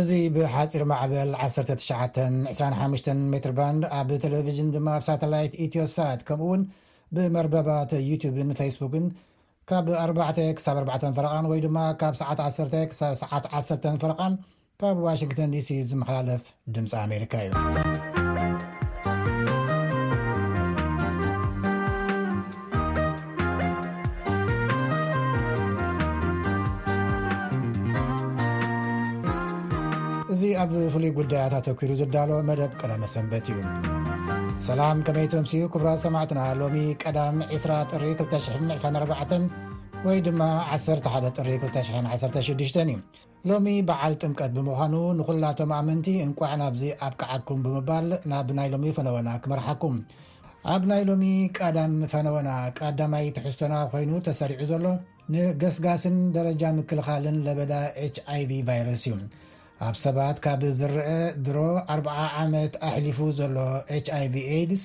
እዚ 0.00 0.10
ብሓፂር 0.34 0.82
ማዕበል 0.90 1.28
1925 1.46 3.10
ሜትርባንድ 3.32 3.82
ኣብ 3.98 4.08
ቴሌቭዥን 4.24 4.70
ድማ 4.76 4.88
ብሳተላይት 5.02 5.52
ኢትዮሳት 5.66 6.20
ከምኡውን 6.30 6.62
ብመርበባት 7.16 7.90
ዩቲብን 8.10 8.50
ፌስቡክን 8.60 9.06
ካብ 9.72 9.86
4ሳ4 10.02 11.12
ፈረቓን 11.18 11.48
ወይ 11.52 11.60
ድማ 11.66 11.78
ካብ 12.02 12.16
ሰዓት1 12.22 12.74
ሳ 13.00 13.12
ሰዓት1 13.22 13.86
ፈረቓን 14.04 14.34
ካብ 14.82 14.98
ዋሽንግተን 15.08 15.54
ዲሲ 15.56 15.70
ዝመሓላለፍ 15.92 16.44
ድምፂ 16.76 16.92
ኣሜሪካ 17.06 17.32
እዩ 17.48 17.83
ኣብ 30.64 30.72
ፍሉይ 30.92 31.10
ጉዳያት 31.16 31.52
ኣተኪሩ 31.56 31.90
ዝዳሎ 32.00 32.30
መደብ 32.48 32.70
ቀዳመ 32.80 33.02
ሰንበት 33.14 33.46
እዩ 33.52 33.58
ሰላም 34.66 34.96
ከመይቶምሲ 35.06 35.52
ክቡራ 35.72 35.88
ሰማዕትና 36.04 36.40
ሎሚ 36.60 36.76
ቀዳም 37.02 37.36
20 37.56 37.76
ጥ 37.90 37.92
224 38.20 39.44
ወይ 40.06 40.16
ድማ 40.26 40.40
11ጥ216 40.78 42.38
እዩ 42.84 42.90
ሎሚ 43.50 43.66
በዓል 43.88 44.14
ጥምቀት 44.22 44.50
ብምዃኑ 44.56 44.94
ንኩላቶም 45.20 45.70
ኣምንቲ 45.80 46.06
እንቋዕ 46.26 46.52
ናብዚ 46.62 46.82
ኣብ 47.06 47.12
ክዓኩም 47.22 47.58
ብምባል 47.64 48.08
ናብ 48.32 48.48
ናይ 48.58 48.68
ሎሚ 48.74 48.84
ፈነወና 48.98 49.28
ክመርሓኩም 49.44 49.94
ኣብ 50.74 50.82
ናይ 50.92 51.02
ሎሚ 51.12 51.24
ቀዳም 51.60 51.94
ፈነወና 52.12 52.50
ቀዳማይ 52.80 53.26
ትሕዝቶና 53.38 53.74
ኮይኑ 53.94 54.10
ተሰሪዑ 54.28 54.60
ዘሎ 54.72 54.84
ንገስጋስን 55.34 56.16
ደረጃ 56.38 56.62
ምክልኻልን 56.78 57.36
ለበዳ 57.48 57.72
hኣይv 58.14 58.50
ቫይረስ 58.70 59.04
እዩ 59.10 59.14
ኣብ 59.88 59.96
ሰባት 60.04 60.36
ካብ 60.44 60.60
ዝረአ 60.78 61.08
ድሮ 61.46 61.56
40 61.94 62.12
ዓመት 62.42 62.74
ኣሕሊፉ 62.88 63.18
ዘሎ 63.38 63.56
hይv 64.20 64.36
ድስ 64.70 64.82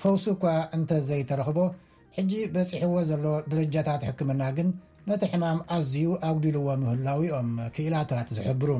ፈውሱ 0.00 0.24
እኳ 0.36 0.44
እንተዘይተረኽቦ 0.76 1.58
ሕጂ 2.16 2.30
በፂሕዎ 2.54 2.94
ዘሎ 3.10 3.24
ድርጃታት 3.50 4.02
ሕክምና 4.08 4.42
ግን 4.56 4.68
ነቲ 5.10 5.22
ሕማም 5.32 5.58
ኣዝዩ 5.76 6.08
ኣጉዲልዎ 6.28 6.66
ምህላዊኦም 6.84 7.50
ክእላታት 7.76 8.30
ዝሕብሩ 8.38 8.70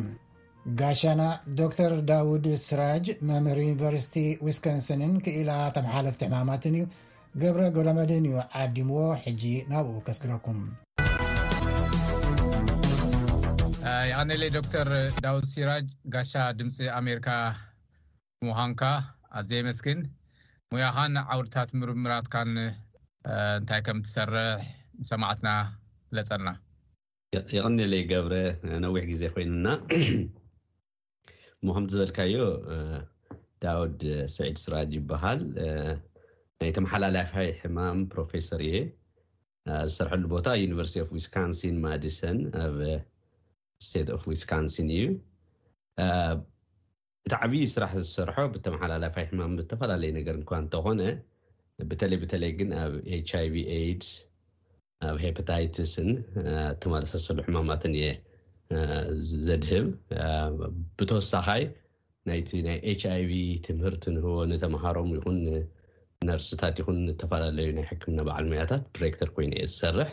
ጋሻና 0.80 1.22
ዶር 1.60 1.94
ዳውድ 2.10 2.46
ስራጅ 2.68 3.06
መምህር 3.30 3.60
ዩኒቨርሲቲ 3.66 4.16
ዊስኮንሰንን 4.46 5.14
ክኢላ 5.26 5.50
ተመሓለፍቲ 5.78 6.22
ሕማማትን 6.28 6.76
እዩ 6.80 6.86
ገብረ 7.44 7.62
ግብረ 7.76 7.88
መድህን 8.00 8.28
እዩ 8.30 8.38
ዓዲምዎ 8.64 9.00
ሕጂ 9.24 9.44
ናብኡ 9.72 9.96
ከስግረኩም 10.08 10.60
ኣቀነለይ 14.20 14.50
ዶክተር 14.56 14.88
ዳውድ 15.24 15.44
ሲራጅ 15.50 15.84
ጋሻ 16.14 16.32
ድምፂ 16.56 16.76
ኣሜሪካ 16.96 17.28
ምዃንካ 18.46 18.82
ኣዘ 19.38 19.50
መስኪን 19.68 20.00
ሙያኻን 20.72 21.14
ዓውድታት 21.34 21.70
ምርምራትካን 21.80 22.50
እንታይ 22.58 23.80
ከም 23.86 23.98
ትሰርሕ 24.06 24.60
ንሰማዕትና 25.02 25.48
ፍለፀና 26.08 26.48
የቀኒለይ 27.36 28.02
ገብረ 28.12 28.34
ነዊሕ 28.84 29.02
ግዜ 29.12 29.22
ኮይኑና 29.36 29.66
ሞከምቲ 31.68 31.90
ዝበልካዮ 31.96 32.36
ዳውድ 33.64 34.00
ስዒድ 34.36 34.58
ስራጅ 34.64 34.90
ይበሃል 35.00 35.40
eh, 35.68 35.92
ናይተመሓላላፈይ 36.62 37.48
ሕማም 37.62 38.02
ፕሮፌሰር 38.14 38.62
እየ 38.68 38.76
eh, 38.84 38.88
ዝሰርሐሉ 39.92 40.24
ቦታ 40.34 40.46
ዩኒቨርስቲ 40.64 40.98
ኣ 41.04 41.08
ዊስካንሲን 41.16 41.78
ማዲሰን 41.86 42.38
ስት 43.88 44.08
ኦፍ 44.14 44.24
ዊስካንሲን 44.30 44.88
እዩ 44.94 45.04
እቲ 47.26 47.32
ዓብይ 47.44 47.62
ስራሕ 47.74 47.92
ዝሰርሖ 48.06 48.36
ብተመሓላለፋይ 48.54 49.24
ሕማም 49.30 49.52
ዝተፈላለዩ 49.60 50.10
ነገር 50.18 50.34
እንኳ 50.40 50.50
እንተኮነ 50.62 51.00
ብተለይ 51.90 52.18
ብተለይ 52.24 52.52
ግን 52.58 52.70
ኣብ 52.82 52.94
ች 53.28 53.30
ኣይቪ 53.40 53.54
ኤድስ 53.76 54.10
ኣብ 55.08 55.16
ሃፐታይትስን 55.24 56.08
ተመለሰሰሉ 56.82 57.38
ሕማማትን 57.46 57.94
እየ 58.00 58.08
ዘድህብ 59.48 59.86
ብተወሳካይ 60.98 61.64
ናይቲ 62.30 62.50
ናይ 62.68 62.78
ች 63.00 63.04
ኣይቪ 63.14 63.30
ትምህርቲ 63.66 64.04
ንህቦ 64.16 64.28
ንተምሃሮም 64.52 65.10
ይኹንነርሲታት 65.18 66.76
ይኹን 66.82 66.98
ዝተፈላለዩ 67.12 67.68
ናይ 67.78 67.86
ሕክምና 67.92 68.20
በዓልሙያታት 68.28 68.84
ዲሬክተር 68.96 69.30
ኮይኑ 69.36 69.52
እየ 69.60 69.68
ዝሰርሕ 69.72 70.10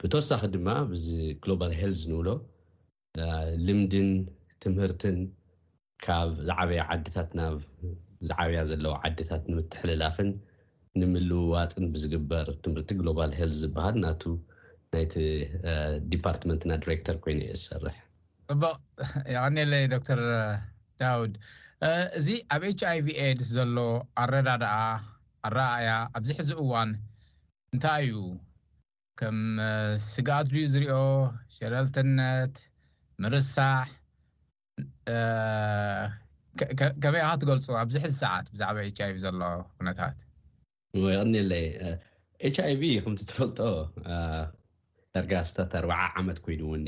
ብተወሳኺ 0.00 0.42
ድማ 0.54 0.68
እዚ 0.96 1.06
ግሎባል 1.42 1.72
ሄልት 1.80 2.02
ንብሎ 2.10 2.28
ልምድን 3.66 4.10
ትምህርትን 4.62 5.16
ካብ 6.04 6.30
ዝዓበያ 6.48 6.80
ዓዲታት 6.94 7.30
ናብ 7.38 7.56
ዝዓብያ 8.26 8.60
ዘለዋ 8.70 8.92
ዓዴታት 9.06 9.42
ንምትሕልላፍን 9.50 10.30
ንምልውዋጥን 11.00 11.86
ብዝግበር 11.94 12.46
ትምህርቲ 12.64 12.90
ግሎባል 13.00 13.32
ሄል 13.38 13.50
ዝበሃል 13.60 13.96
ናቱ 14.04 14.22
ናይቲ 14.94 15.14
ዲፓርትመንትና 16.12 16.72
ዲረክተር 16.84 17.16
ኮይኑ 17.26 17.40
ዝሰርሕ 17.60 17.98
ቡቅ 18.62 18.76
ይቀኒለይ 19.34 19.84
ዶክተር 19.94 20.20
ዳውድ 21.02 21.34
እዚ 22.20 22.28
ኣብ 22.56 22.62
ኤች 22.70 22.80
ይቪ 22.98 23.06
ኤድስ 23.26 23.48
ዘሎ 23.58 23.76
ኣረዳ 24.22 24.48
ድኣ 24.64 24.74
ኣረኣእያ 25.48 25.90
ኣብዚ 26.18 26.28
ሕዚ 26.40 26.50
እዋን 26.64 26.92
እንታይ 27.74 28.04
እዩ 28.12 28.20
ከም 29.20 29.36
ስጋትኡ 30.12 30.62
ዝሪኦ 30.72 30.94
ሸለልትነት 31.56 32.54
ምርሳሕ 33.24 33.86
ከመይካ 37.02 37.28
ትገልፁ 37.42 37.66
ኣብዚ 37.82 37.94
ሕዚ 38.04 38.14
ሰዓት 38.24 38.46
ብዛዕባ 38.54 38.78
ች 38.90 38.98
ይቪ 39.02 39.16
ዘሎ 39.24 39.42
ኩነታት 39.76 40.16
ይቕኒለይ 40.98 41.66
ች 42.56 42.58
ይቪ 42.72 42.82
ከምዚተፈልጦ 43.04 43.60
ዳርጋ 45.14 45.32
ስታት 45.50 45.72
ኣርባዓ 45.80 46.02
ዓመት 46.22 46.38
ኮይኑእውን 46.44 46.84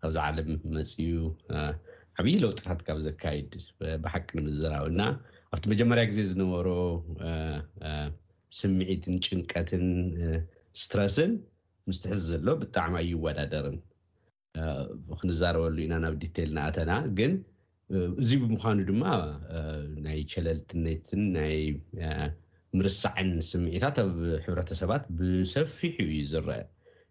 ካብዚ 0.00 0.16
ዓለም 0.26 0.50
መፅእዩ 0.78 1.14
ዓብዪ 2.20 2.34
ለውጢታት 2.44 2.80
ካብ 2.88 2.98
ዘካይድ 3.06 3.52
ብሓቂ 4.04 4.26
ንምዘረእብና 4.40 5.02
ኣብቲ 5.54 5.64
መጀመርያ 5.74 6.04
ግዜ 6.10 6.18
ዝነበሩ 6.30 6.58
ስምዒትን 8.60 9.14
ጭንቀትን 9.26 9.84
ስትረስን 10.82 11.32
ምስትሕዚ 11.88 12.20
ዘሎ 12.30 12.46
ብጣዕሚ 12.60 12.94
ኣይወዳደርን 13.02 13.76
ክንዛረበሉ 15.20 15.76
ኢና 15.84 15.94
ናብ 16.04 16.14
ዲተይልናኣተና 16.22 16.92
ግን 17.18 17.32
እዚ 18.22 18.30
ብምኳኑ 18.42 18.78
ድማ 18.90 19.02
ናይ 20.06 20.20
ቸለልትነትን 20.32 21.22
ናይ 21.36 21.56
ምርሳዕን 22.78 23.30
ስምዒታት 23.50 23.96
ኣብ 24.04 24.14
ሕብረተሰባት 24.44 25.04
ብሰፊሑ 25.18 25.96
እዩ 26.12 26.20
ዝረአ 26.32 26.60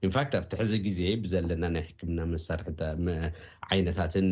ኢንፋክት 0.06 0.34
ኣብትሕዚ 0.42 0.72
ግዜ 0.88 1.00
ብዘለና 1.24 1.64
ናይ 1.76 1.84
ሕክምና 1.90 2.20
ዓይነታትን 3.72 4.28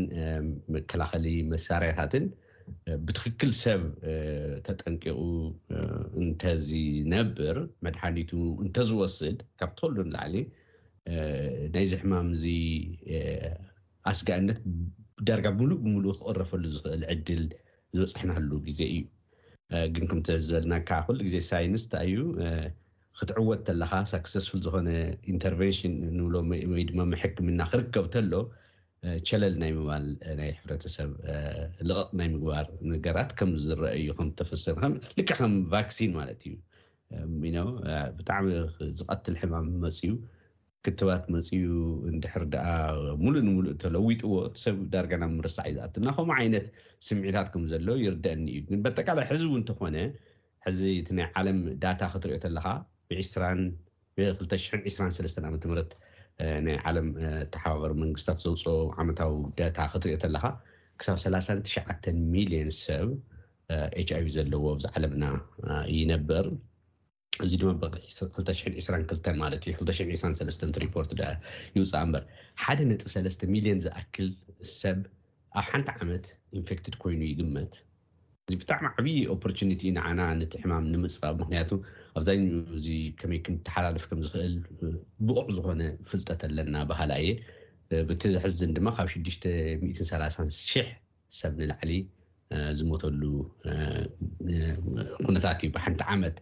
መከላኸሊ 0.78 1.26
መሳርያታትን 1.52 2.26
ብትክክል 3.06 3.52
ሰብ 3.64 3.82
ተጠንቂቁ 4.68 5.18
እንተዝነብር 6.24 7.58
መድሓኒቱ 7.86 8.32
እንተዝወስድ 8.64 9.38
ካብትከሉን 9.62 10.10
ላዕሊ 10.16 10.36
ናይዚ 11.76 11.92
ሕማም 12.02 12.30
ዚ 12.44 12.54
ኣስጋእነት 14.12 14.60
ዳረጋ 15.28 15.48
ብሙሉእ 15.58 15.80
ብምሉእ 15.86 16.16
ክቅረፈሉ 16.20 16.64
ዝክእል 16.76 17.02
ዕድል 17.14 17.44
ዝበፅሕናሉ 17.96 18.50
ግዜ 18.68 18.80
እዩ 18.94 19.02
ግን 19.96 20.06
ከምተዝበልናካዓ 20.12 21.00
ኩሉ 21.08 21.18
ግዜ 21.28 21.38
ሳይንስታ 21.50 21.94
እዩ 22.08 22.16
ክትዕወጥ 23.20 23.60
ተለካ 23.70 23.94
ሳክሰስፉል 24.12 24.60
ዝኮነ 24.66 24.90
ኢንተርቨንሽን 25.32 25.94
ንብሎ 26.18 26.36
ወይ 26.74 26.84
ድማ 26.92 27.02
መሕክምና 27.14 27.60
ክርከብ 27.72 28.06
ተሎ 28.14 28.34
ቸለል 29.28 29.54
ናይ 29.62 29.72
ምባል 29.78 30.04
ናይ 30.40 30.50
ሕብረተሰብ 30.58 31.12
ልቕቕ 31.90 32.10
ናይ 32.20 32.28
ምግባር 32.34 32.66
ነገራት 32.92 33.32
ከም 33.40 33.52
ዝረአዩ 33.64 34.08
ከም 34.18 34.28
ዝተፈሰንከ 34.34 34.84
ልክዕ 35.18 35.38
ከም 35.40 35.54
ቫክሲን 35.72 36.12
ማለት 36.18 36.42
እዩ 36.50 36.54
ብጣዕሚ 38.18 38.46
ዝቐትል 39.00 39.38
ሕማም 39.42 39.70
መፅዩ 39.86 40.12
ክትባት 40.86 41.24
መፅዩ 41.36 41.66
እንድሕር 42.12 42.44
ደኣ 42.54 42.68
ሙሉእ 43.24 43.44
ንምሉእ 43.48 43.74
እተለዊጡዎ 43.76 44.36
ሰብ 44.64 44.78
ዳርጋና 44.94 45.24
ምርሳዕ 45.38 45.66
እዩ 45.72 45.76
ዝኣትልና 45.82 46.12
ከምኡ 46.18 46.32
ዓይነት 46.44 46.68
ስሚዒታት 47.08 47.50
ከም 47.56 47.66
ዘሎ 47.74 47.88
ይርደአኒ 48.06 48.46
እዩ 48.54 48.62
ግን 48.70 48.80
በጠቃላይ 48.86 49.26
ሕዚ 49.32 49.42
እውን 49.50 49.64
እተኮነ 49.66 49.98
ሕዚ 50.68 50.80
እቲ 51.02 51.10
ናይ 51.20 51.28
ዓለም 51.42 51.60
ዳታ 51.86 52.02
ክትሪኦ 52.14 52.40
ከለካ 52.46 52.68
ብ2ተሽን 53.10 54.80
2ስራ 54.90 55.04
ሰለስተ 55.20 55.38
ዓመትምረት 55.52 55.92
ናይ 56.66 56.78
ዓለም 56.90 57.08
ተሓባበር 57.54 57.92
መንግስትታት 58.04 58.40
ዘውፅኦ 58.44 58.76
ዓመታዊ 59.02 59.30
ውዳታ 59.44 59.78
ክትሪኦ 59.94 60.18
ኣለካ 60.28 60.46
ክሳብ 61.00 61.18
3ሳትሽዓ 61.26 61.84
ሚሊዮን 62.34 62.72
ሰብ 62.84 63.10
ኤች 64.02 64.10
ኣቪ 64.18 64.26
ዘለዎ 64.36 64.64
ብዝዓለምና 64.80 65.26
ይነበር 65.98 66.46
እዚ 67.46 67.52
ድማ 67.62 67.72
ብ222 67.94 69.30
ማለት 69.44 69.62
እዩ 69.70 69.74
223 69.84 70.66
ቲሪፖርት 70.78 71.12
ይውፃእ 71.76 72.04
እምበር 72.08 72.24
ሓደ 72.64 72.80
ነጥፍ 72.92 73.10
ሰለስተ 73.16 73.50
ሚሊዮን 73.56 73.82
ዝኣክል 73.86 74.28
ሰብ 74.80 75.00
ኣብ 75.62 75.66
ሓንቲ 75.72 75.88
ዓመት 76.04 76.26
ኢንፌክትድ 76.60 76.96
ኮይኑ 77.04 77.22
ይግመት 77.32 77.74
እዚብጣዕሚ 78.52 78.86
ዓብዪ 79.00 79.10
ኦፖርኒቲ 79.34 79.82
ንዓና 79.98 80.22
ነቲ 80.40 80.54
ሕማም 80.64 80.86
ንምፅባቅ 80.94 81.34
ምክንያቱ 81.42 81.70
ኣብዛ 82.20 82.30
እዚ 82.78 82.88
ከመይም 83.20 83.56
ተሓላለፍ 83.68 84.04
ከምዝክእል 84.12 84.54
ብቑዕ 85.28 85.46
ዝኮነ 85.58 85.82
ፍልጠት 86.10 86.42
ኣለና 86.48 86.76
ባህላ 86.90 87.12
እየ 87.24 87.30
ብቲዝሕዝን 88.10 88.74
ድማ 88.78 88.88
ካብ 88.98 89.08
630 89.14 90.84
ሰብ 91.40 91.54
ንላዕሊ 91.62 91.92
ዝመተሉ 92.80 93.22
ኩነታት 95.26 95.60
እዩ 95.64 95.70
ብሓንቲ 95.76 96.02
ዓመት 96.16 96.38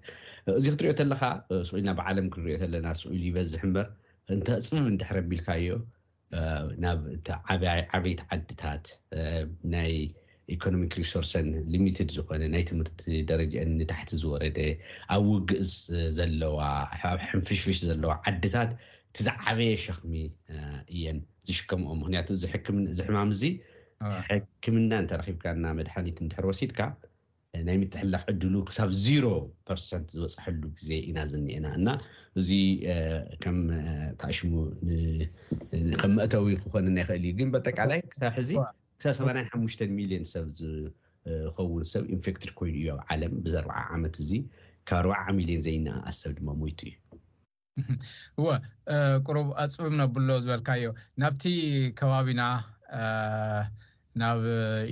እዚ 0.58 0.66
ክትሪኦ 0.74 0.94
ከለካ 1.00 1.22
ስኢልና 1.68 1.92
ብዓለም 2.00 2.28
ክንሪኦለና 2.36 2.88
ስኢሉ 3.02 3.22
ይበዝሕ 3.30 3.62
በር 3.76 3.88
እፅምም 4.62 4.88
ንድሕረቢልካ 4.96 5.50
እዮ 5.62 5.70
ናብ 6.86 7.02
ዓበይቲ 7.98 8.20
ዓድታትይ 8.36 10.00
ኢኮኖሚ 10.56 10.84
ሪሶርሰን 11.00 11.48
ሊሚትድ 11.74 12.10
ዝኮነ 12.18 12.44
ናይ 12.56 12.64
ትምህርቲ 12.70 13.18
ደረጀአን 13.32 13.72
ንታሕቲ 13.80 14.12
ዝወረደ 14.22 14.60
ኣብ 15.16 15.26
ውግእ 15.34 15.64
ዘለዋ 16.20 16.60
ብ 17.02 17.26
ሕንፍሽፍሽ 17.32 17.80
ዘለዋ 17.90 18.12
ዓድታት 18.32 18.72
ቲዝዓበየ 19.18 19.72
ሸክሚ 19.86 20.14
እየን 20.96 21.20
ዝሽከምኦም 21.50 22.00
ምክንያቱ 22.04 22.28
ዚ 22.42 22.48
ሕማም 23.08 23.30
እዚ 23.36 23.44
ሕክምና 24.32 24.92
እተረብካ 25.04 25.46
ና 25.64 25.72
መድሓኒት 25.80 26.18
እንድሕር 26.26 26.46
ወሲድካ 26.50 26.82
ናይ 27.68 27.78
ምትሕላፍ 27.82 28.24
ዕድሉ 28.32 28.54
ክሳብ 28.70 28.90
ዚሮ 29.06 29.26
ርት 29.78 30.10
ዝበፅሐሉ 30.16 30.62
ግዜ 30.78 30.90
ኢና 31.10 31.20
ዘኒአና 31.32 31.68
እና 31.80 31.88
እዚ 32.40 32.50
ታኣሽሙ 34.24 34.52
ከም 36.04 36.14
መእተዊ 36.20 36.48
ክኮነናይክእል 36.64 37.24
እዩ 37.28 37.32
ግን 37.40 37.50
ጠቃላይ 37.70 38.02
ክሳብ 38.14 38.32
ሕዚ 38.40 38.52
ክሳብ 39.04 39.28
8ሓሙሽ 39.40 39.74
ሚልዮን 39.98 40.26
ሰብ 40.34 40.46
ዝኸውን 40.60 41.84
ሰብ 41.92 42.04
ኢንፌክትሪ 42.16 42.50
ኮይኑ 42.60 42.76
እዩ 42.82 42.88
ኣብ 42.96 43.00
ዓለም 43.14 43.34
ብዘኣርዓ 43.44 43.76
ዓመት 43.96 44.16
እዚ 44.24 44.32
ካብ 44.90 45.06
40 45.18 45.36
ሚሊዮን 45.38 45.62
ዘይነኣኣ 45.68 46.08
ሰብ 46.22 46.32
ድማ 46.40 46.50
ሞይቱ 46.62 46.80
እዩ 46.90 46.94
እወ 48.40 48.48
ሩብ 49.36 49.48
ኣፅቡም 49.64 49.96
ነብሎ 50.02 50.28
ዝበልካዮ 50.44 50.84
ናብቲ 51.24 51.44
ከባቢና 52.02 52.42
ናብ 54.22 54.40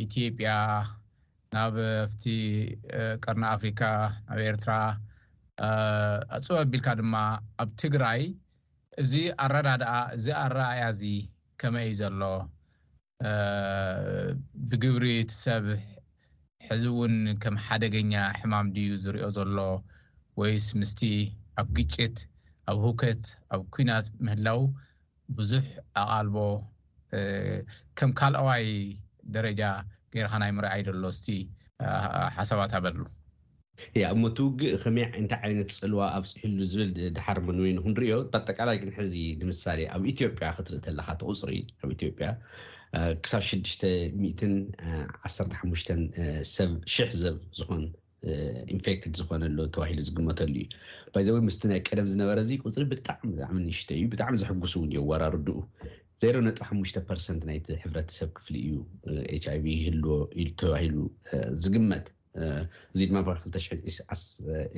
ኢትዮጵያ 0.05 0.49
ናብ 1.55 1.75
ፍቲ 2.11 2.23
ቀርና 3.25 3.43
ኣፍሪካ 3.55 3.81
ናብ 4.29 4.39
ኤርትራ 4.49 4.71
ኣፅበ 6.37 6.57
ኣቢልካ 6.65 6.87
ድማ 7.01 7.15
ኣብ 7.61 7.69
ትግራይ 7.81 8.21
እዚ 9.03 9.11
ኣረዳድኣ 9.45 9.93
እዚ 10.19 10.25
ኣረኣያ 10.43 10.83
እዚ 10.95 11.03
ከመይ 11.61 11.87
እዩ 11.91 11.97
ዘሎ 12.01 12.21
ብግብሪ 14.69 15.05
እቲሰብ 15.21 15.65
ሕዚ 16.67 16.83
እውን 16.93 17.13
ከም 17.43 17.55
ሓደገኛ 17.65 18.13
ሕማም 18.39 18.67
ድዩ 18.75 18.89
ዝሪኦ 19.03 19.27
ዘሎ 19.37 19.55
ወይስ 20.39 20.67
ምስቲ 20.79 20.99
ኣብ 21.61 21.67
ግጭት 21.77 22.17
ኣብ 22.71 22.77
ህውከት 22.85 23.23
ኣብ 23.53 23.61
ኩናት 23.75 24.07
ምህላው 24.25 24.59
ብዙሕ 25.37 25.65
ኣቓልቦ 26.01 26.35
ከም 27.97 28.09
ካልዋይ 28.19 28.65
ደረጃ 29.37 29.61
ገይርካ 30.13 30.33
ናይ 30.43 30.51
ምርኣይ 30.57 30.81
ደሎ 30.89 31.03
ስቲ 31.19 31.27
ሓሳባት 32.37 32.71
ኣበሉ 32.79 32.99
እያ 33.95 34.03
እብ 34.13 34.17
ሞቲውግእ 34.23 34.71
ከመይ 34.83 35.05
እንታይ 35.21 35.41
ዓይነት 35.47 35.71
ፀልዋ 35.81 36.01
ኣብ 36.17 36.23
ፅሕሉ 36.33 36.57
ዝብል 36.71 36.91
ድሓር 37.17 37.37
ምን 37.47 37.57
ወይኑክንሪዮ 37.63 38.15
በጠቃላይ 38.35 38.77
ግን 38.83 38.91
ሕዚ 38.99 39.15
ንምሳሌ 39.41 39.81
ኣብ 39.95 40.05
ኢትዮጵያ 40.13 40.47
ክትርእ 40.59 40.81
ከለካ 40.85 41.09
ተቑፅር 41.21 41.49
ኣብ 41.83 41.89
ኢትዮጵያ 41.97 42.29
ክሳብ 43.23 43.41
6ሽተ 43.51 43.85
ዓሓሽሽሕ 45.29 47.09
ዘብ 47.21 47.37
ዝኮን 47.59 47.83
ኢንፌቲድ 48.75 49.13
ዝኮነሎ 49.19 49.57
ተባሂሉ 49.73 49.99
ዝግመተሉ 50.09 50.53
እዩ 50.63 50.67
ይዚ 51.23 51.29
ምስ 51.47 51.57
ናይ 51.71 51.79
ቀደም 51.89 52.07
ዝነበረ 52.11 52.37
ዚ 52.49 52.57
ቁፅሪ 52.63 52.83
ብጣዕጣሚ 52.91 53.65
ሽተ 53.79 53.89
እዩ 53.99 54.05
ብጣዕሚ 54.13 54.33
ዘሕጉስ 54.43 54.73
እውን 54.77 54.89
ዮ 54.95 54.99
ወራሩድኡ 55.09 55.57
ዘይረብ 56.21 56.41
ነጥ 56.47 56.57
ሓሙሽተ 56.69 56.97
ር 57.17 57.19
ናይቲ 57.49 57.67
ሕረተሰብ 57.83 58.29
ክፍሊ 58.37 58.55
እዩ 58.67 58.77
ችይቪ 59.45 59.65
ህልዎ 59.87 60.15
ተባሂሉ 60.61 60.97
ዝግመት 61.63 62.07
እዚ 62.95 63.01
ድማ 63.09 63.19
2 63.29 63.59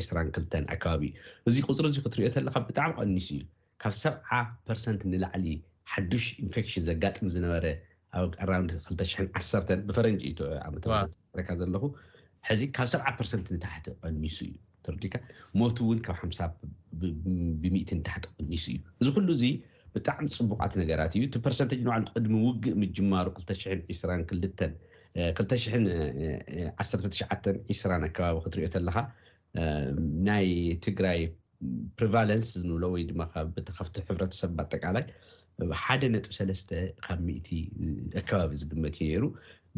22 0.03 0.59
ኣከባቢ 0.73 1.03
እዚ 1.49 1.55
ቁፅሪ 1.69 1.85
እዚ 1.93 1.97
ክትሪኦተለካ 2.05 2.55
ብጣዕሚ 2.69 2.91
ቀኒሱ 2.99 3.29
እዩ 3.37 3.43
ካብ 3.83 3.93
ሰብዓ 4.03 4.29
ርሰንት 4.77 5.01
ንላዕሊ 5.13 5.47
ሓዱሽ 5.93 6.25
ኢንፌክሽን 6.45 6.83
ዘጋጥም 6.89 7.29
ዝነበረ 7.35 7.65
ኣብ 8.17 8.31
ኣራንድ 8.43 8.71
2ዓ 8.91 9.73
ብፈረንጂ 9.87 10.21
ኣካ 11.41 11.49
ዘለኹ 11.59 11.83
ሕዚ 12.49 12.61
ካብ 12.75 12.87
ሰብዓ 12.93 13.05
ርሰት 13.23 13.47
ንታሕቲ 13.55 13.85
ቀኒሱ 14.01 14.37
እዩ 14.47 14.53
ርዲካ 14.95 15.15
ሞትእውን 15.59 15.99
ካብ 16.05 16.17
ሓሳ 16.21 16.39
ብሚእ 17.61 17.83
ንታሕቲ 17.99 18.23
ቀኒሱ 18.37 18.65
እዩ 18.73 18.77
እዚ 19.01 19.07
ኩሉ 19.15 19.29
ዚ 19.41 19.43
ብጣዕሚ 19.95 20.25
ፅቡቃት 20.39 20.73
ነገራት 20.81 21.11
እዩ 21.17 21.23
እቲ 21.29 21.35
ርሰንቴጅ 21.53 21.79
ንባሉ 21.85 22.01
ቅድሚ 22.15 22.33
ውግእ 22.47 22.73
ምጅማሩ 22.81 23.27
21ዓ 23.37 23.75
ዒስራ 23.91 24.09
ኣከባቢ 24.19 24.53
ክትሪኦ 28.43 28.67
ከለካ 28.75 28.97
ናይ 30.27 30.47
ትግራይ 30.87 31.19
ፕሪቫለንስ 31.99 32.47
ንብሎ 32.69 32.83
ወይድማ 32.95 33.19
ካተከፍቲ 33.33 33.95
ሕረተሰብ 34.09 34.51
ጠቃላይ 34.73 35.05
ሓደ 35.83 36.03
ነጥ 36.15 36.25
ሰለስተ 36.37 36.69
ካብ 37.05 37.25
ኣከባቢ 38.19 38.51
ዝግመት 38.61 38.95
እዩ 39.05 39.15
ሩ 39.23 39.27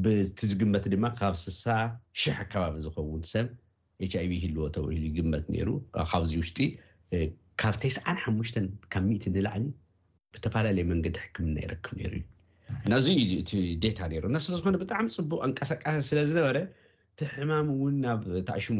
ብቲ 0.03 0.39
ዝግመት 0.51 0.83
ድማ 0.93 1.05
ካብ 1.19 1.35
ስሳ 1.43 1.63
ሽሕ 2.21 2.37
ኣከባቢ 2.45 2.75
ዝኸውን 2.85 3.23
ሰብ 3.33 3.47
ኤችኣይቪ 4.05 4.31
ህልዎ 4.43 4.61
ተውሉ 4.75 4.97
ግመት 5.17 5.45
ሩ 5.69 5.69
ካብዚ 6.11 6.31
ውሽጢ 6.41 6.59
ካብ 7.63 7.75
ተይስዓን 7.81 8.17
ሓሙሽተ 8.23 8.55
ካብ 8.93 9.03
ሚእ 9.09 9.23
ንላዕኒ 9.35 9.65
ብተፈላለዩ 10.35 10.83
መንገዲ 10.91 11.15
ሕክምና 11.23 11.55
ይረክብ 11.65 11.95
ሩ 12.01 12.13
እዩ 12.19 12.23
ናዚ 12.93 13.05
እ 13.39 13.57
ዴታ 13.83 13.99
ሩ 14.11 14.23
እናስለዝኮነ 14.31 14.75
ብጣዕሚ 14.83 15.07
ፅቡቅ 15.17 15.39
እንቀሳቃሴ 15.47 15.95
ስለዝነበረ 16.11 16.57
እቲ 17.13 17.19
ሕማም 17.33 17.69
እውን 17.75 17.95
ናብ 18.05 18.21
ተእሽሙ 18.49 18.77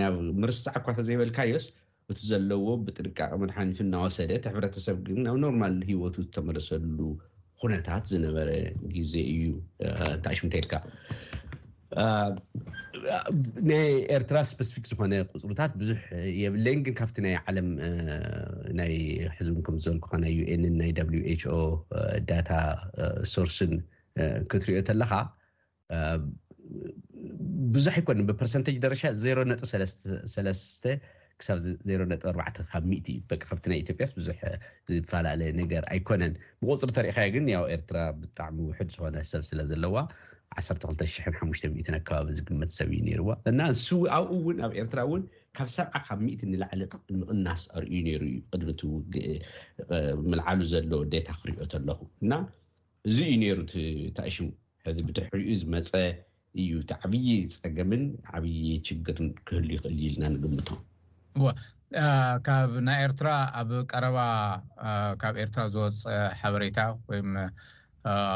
ናብ 0.00 0.14
ምርሳዕ 0.42 0.76
ኳተ 0.86 0.98
ዘይበልካዮስ 1.08 1.66
እቲ 2.12 2.18
ዘለዎ 2.30 2.66
ብጥንቃቂ 2.84 3.30
መድሓኒቱ 3.40 3.78
እናወሰደቲ 3.86 4.44
ሕብረተሰብ 4.52 4.96
ግን 5.06 5.18
ናብ 5.26 5.36
ኖርማል 5.44 5.74
ሂወቱ 5.88 6.14
ዝተመለሰሉ 6.26 6.98
ኩነታት 7.60 8.04
ዝነበረ 8.12 8.48
ግዜ 8.94 9.14
እዩ 9.32 9.46
እታእሽ 10.16 10.38
ንታይኢልካ 10.46 10.74
ናይ 13.70 13.90
ኤርትራ 14.16 14.38
ስፐስፊክ 14.52 14.84
ዝኮነ 14.90 15.12
ቁፅርታት 15.36 15.72
ብዙ 15.80 15.90
የብለይን 16.42 16.80
ግን 16.86 16.94
ካብቲ 17.00 17.16
ናይ 17.26 17.34
ዓለም 17.50 17.68
ናይ 18.80 18.92
ሕዝቡን 19.36 19.62
ከምዝበልኩከ 19.68 20.12
ናይ 20.24 20.32
ዩንን 20.38 20.74
ናይ 20.82 20.90
ችኦ 21.44 21.58
ዳታ 22.30 22.50
ሶርስን 23.34 23.72
ክትሪኦ 24.52 24.80
ተለካ 24.90 25.12
ብዙሕ 27.76 27.94
ይኮን 28.02 28.20
ብፐርሰንቴጅ 28.30 28.76
ደረሻ 28.86 29.02
0ሮ 29.26 29.38
ነጥ 29.52 29.62
ሰለስተ 30.40 30.84
ክሳብ 31.40 31.58
ዜ 31.64 31.68
ኣ 31.96 32.16
ካብ 32.70 32.86
እዩ 33.08 33.16
በቂ 33.30 33.42
ቲ 33.64 33.70
ናይ 33.72 33.78
ኢዮጵያ 33.84 34.06
ብዙሕ 34.18 34.40
ዝፈላለዩ 34.92 35.50
ነገር 35.60 35.82
ኣይኮነን 35.94 36.32
ብቁፅሪ 36.60 36.90
ተሪእካዮ 36.96 37.28
ግን 37.34 37.46
ኤርትራ 37.74 37.98
ብጣዕሚ 38.22 38.56
ውድ 38.70 38.88
ዝኮነ 38.94 39.16
ሰብ 39.32 39.42
ስለዘለዋ 39.50 39.94
ዓ2 40.58 41.12
ሓ 41.14 41.16
ኣከባቢ 41.98 42.26
ዝግመት 42.38 42.70
ሰብ 42.78 42.90
እዩ 42.98 43.10
ርዋ 43.20 43.30
እና 43.50 43.60
ኣብኡ 44.16 44.32
ውን 44.46 44.58
ኣብ 44.66 44.72
ኤርትራ 44.82 45.02
ን 45.20 45.24
ካብ 45.58 45.68
ሰብዓ 45.76 45.94
ካብ 46.06 46.18
ሚእ 46.26 46.38
ንላዕለ 46.52 46.82
ምቕናስ 47.20 47.62
ር 47.82 47.84
ይሩ 47.96 48.22
እዩ 48.30 48.36
ቅድሚ 48.52 48.72
ምልዓሉ 50.30 50.58
ዘሎ 50.72 50.92
ዴታ 51.12 51.28
ክሪኦ 51.40 51.58
ኣለኹ 51.80 52.00
እና 52.24 52.32
እዚ 53.10 53.18
እዩ 53.36 53.40
ይሩ 53.50 53.60
ታእሽሙ 54.18 54.48
ሕዚ 54.88 54.98
ብሕርኡ 55.10 55.44
ዝመፀ 55.62 55.92
እዩ 56.62 56.72
ዓብይ 57.02 57.28
ፀገምን 57.62 58.04
ዓብይ 58.36 58.60
ችግርን 58.88 59.30
ክህሉ 59.48 59.68
ይክእል 59.78 59.96
ኢልና 60.08 60.24
ንግምቶ 60.34 60.68
ካብናይ 62.46 62.98
ኤርትራ 63.06 63.28
ኣብ 63.60 63.70
ቀረባ 63.90 64.18
ካብ 65.20 65.34
ኤርትራ 65.42 65.60
ዝወፀ 65.74 65.94
ሓበሬታ 66.40 66.78
ወይ 67.08 67.20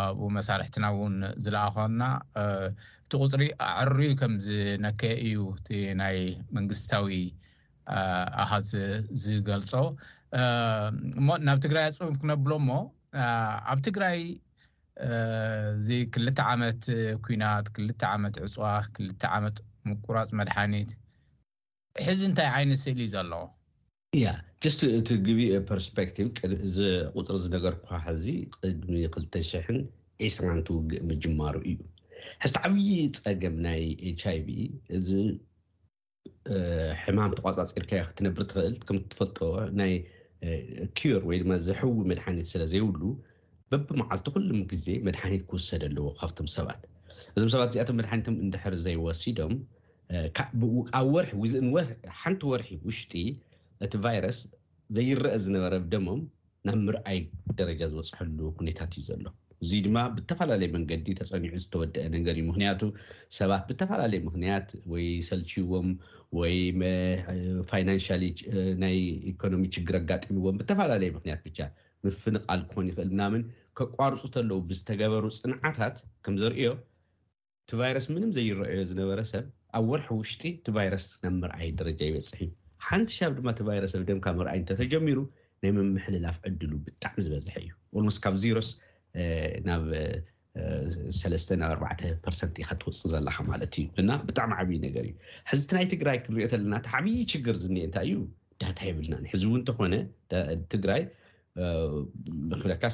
ኣብኡ 0.09 0.27
መሳርሕትና 0.37 0.85
እውን 0.95 1.17
ዝለኣኮና 1.45 2.01
እቲ 2.43 3.13
ቁፅሪ 3.23 3.43
ኣዕር 3.69 3.93
ከም 4.21 4.33
ዝነከየ 4.47 5.15
እዩ 5.27 5.39
እቲ 5.59 5.69
ናይ 6.01 6.19
መንግስታዊ 6.57 7.11
ኣኻዝ 8.45 8.71
ዝገልፆ 9.25 9.73
እሞ 11.19 11.27
ናብ 11.47 11.59
ትግራይ 11.67 11.85
ኣፅምም 11.91 12.17
ክነብሎም 12.23 12.65
ሞ 12.71 12.81
ኣብ 13.73 13.79
ትግራይ 13.89 14.19
እዚ 15.79 15.89
ክልተ 16.15 16.39
ዓመት 16.55 16.83
ኩናት 17.27 17.67
ክልተ 17.77 18.01
ዓመት 18.17 18.35
ዕፅዋ 18.47 18.67
ክልተ 18.99 19.23
ዓመት 19.39 19.57
ምቁራፅ 19.91 20.29
መድሓኒት 20.41 20.91
ሕዚ 22.07 22.21
እንታይ 22.29 22.49
ዓይነት 22.57 22.79
ስእሊ 22.83 22.99
እዩ 23.07 23.11
ዘለዎ 23.15 23.43
ያ 24.25 24.31
ጀስ 24.65 24.75
እቲ 24.99 25.09
ግቢ 25.27 25.41
ፐርስፔቲቭ 25.71 26.27
ቁፅሪ 27.21 27.33
ዝነገርኳ 27.45 27.87
ሕዚ 28.07 28.25
ቅድሚ 28.57 28.95
2ልተሽሕን 29.17 29.79
ዒስራንቲውግእ 30.27 31.01
ምጅማሩ 31.09 31.57
እዩ 31.71 31.79
ሕዝቲ 32.45 32.57
ዓብይ 32.69 32.91
ፀገም 33.25 33.57
ናይ 33.67 33.83
ኤች 34.11 34.23
ኣይቪ 34.33 34.47
እዚ 34.99 35.09
ሕማም 37.03 37.35
ተቋፃፂርካዮ 37.39 38.03
ክትነብር 38.09 38.45
ትኽእል 38.53 38.75
ከም 38.87 38.99
ትፈልጥ 39.13 39.39
ናይ 39.81 39.93
ኪር 41.01 41.21
ወይ 41.29 41.39
ድማ 41.45 41.53
ዘሕው 41.67 41.93
መድሓኒት 42.11 42.49
ስለዘይብሉ 42.55 43.03
በብመዓልቲ 43.73 44.27
ኩሉም 44.37 44.61
ግዜ 44.73 44.87
መድሓኒት 45.09 45.43
ክውሰደ 45.51 45.83
ኣለዎ 45.91 46.07
ካብቶም 46.21 46.49
ሰባት 46.57 46.81
እዞም 47.37 47.53
ሰባት 47.57 47.71
እዚኣቶም 47.73 47.99
መድሓኒቶም 48.01 48.39
እንድሕር 48.47 48.77
ዘይወሲዶም 48.87 49.55
ኣብ 50.43 50.63
ወሓንቲ 51.75 52.41
ወርሒ 52.53 52.71
ውሽጢ 52.87 53.13
እቲ 53.85 53.93
ቫይረስ 54.05 54.39
ዘይረአ 54.97 55.37
ዝነበረ 55.45 55.75
ደሞም 55.93 56.21
ናብ 56.67 56.77
ምርኣይ 56.87 57.21
ደረጃ 57.59 57.81
ዝበፅሐሉ 57.93 58.39
ሁኔታት 58.59 58.91
እዩ 58.97 59.03
ዘሎ 59.07 59.25
እዙይ 59.65 59.81
ድማ 59.87 59.97
ብተፈላለዩ 60.17 60.69
መንገዲ 60.77 61.09
ተፀኒዑ 61.21 61.55
ዝተወደአ 61.65 62.05
ነገር 62.17 62.35
እዩ 62.39 62.45
ምክንያቱ 62.51 62.81
ሰባት 63.39 63.65
ብተፈላለዩ 63.71 64.21
ምክንያት 64.29 64.69
ወይ 64.93 65.07
ሰልቺዎም 65.29 65.89
ወይ 66.41 66.55
ን 66.81 66.83
ናይ 68.85 68.97
ኢኮኖሚ 69.33 69.63
ችግር 69.77 69.97
ኣጋጢምዎም 70.03 70.59
ብተፈላለዩ 70.63 71.11
ምክንያት 71.19 71.41
ብቻ 71.49 71.59
ምፍንቃል 72.07 72.63
ክኾን 72.69 72.89
ይኽእል 72.93 73.11
ብናምን 73.15 73.43
ከቋርፁ 73.81 74.21
ከለዉ 74.37 74.59
ብዝተገበሩ 74.71 75.25
ፅንዓታት 75.41 75.99
ከም 76.27 76.37
ዘርእዮ 76.43 76.71
እቲ 77.65 77.73
ቫይረስ 77.83 78.07
ምንም 78.17 78.31
ዘይረአዮ 78.39 78.81
ዝነበረ 78.93 79.21
ሰብ 79.33 79.45
ኣብ 79.79 79.87
ወርሒ 79.91 80.07
ውሽጢ 80.21 80.43
ቲ 80.65 80.75
ቫይረስ 80.77 81.05
ናብ 81.25 81.35
መርኣይ 81.43 81.69
ደረጃ 81.81 82.01
ይበፅሕ 82.09 82.41
እዩ 82.45 82.49
ሓንቲ 82.87 83.11
ሻ 83.19 83.29
ድማ 83.39 83.49
ቲ 83.59 83.65
ቫይረሰብ 83.69 84.03
ደምካ 84.09 84.27
መርኣይ 84.41 84.61
ተ 84.69 84.77
ተጀሚሩ 84.81 85.19
ናይ 85.65 85.71
ምምሕልላፍ 85.77 86.37
ዕድሉ 86.49 86.73
ብጣዕሚ 86.87 87.17
ዝበዝሐ 87.27 87.55
እዩ 87.63 87.71
ልሞስ 88.03 88.17
ካብ 88.25 88.35
ዚሮስ 88.43 88.69
ናብ 89.69 89.85
ሰለተ 91.21 91.49
ናብ 91.63 91.83
ኣ 91.91 91.93
ርሰት 92.33 92.55
ኢ 92.63 92.67
ከትወፅ 92.69 93.01
ዘለካ 93.13 93.39
ማለት 93.53 93.73
እዩ 93.83 93.87
እና 94.03 94.11
ብጣዕሚ 94.29 94.51
ዓብይ 94.63 94.79
ነገር 94.87 95.05
እዩ 95.09 95.15
ሕዚቲ 95.53 95.71
ናይ 95.79 95.87
ትግራይ 95.95 96.19
ክንሪኦ 96.25 96.49
ከለና 96.53 96.75
ዓብይ 96.99 97.17
ችግር 97.35 97.57
ዝኒአ 97.65 97.85
እታይ 97.91 98.09
እዩ 98.11 98.19
ዳታ 98.65 98.79
የብልና 98.91 99.23
ሕዚ 99.35 99.43
እውን 99.51 99.63
እተኮነ 99.65 99.95
ትግራይ 100.75 101.03
ካ 102.83 102.87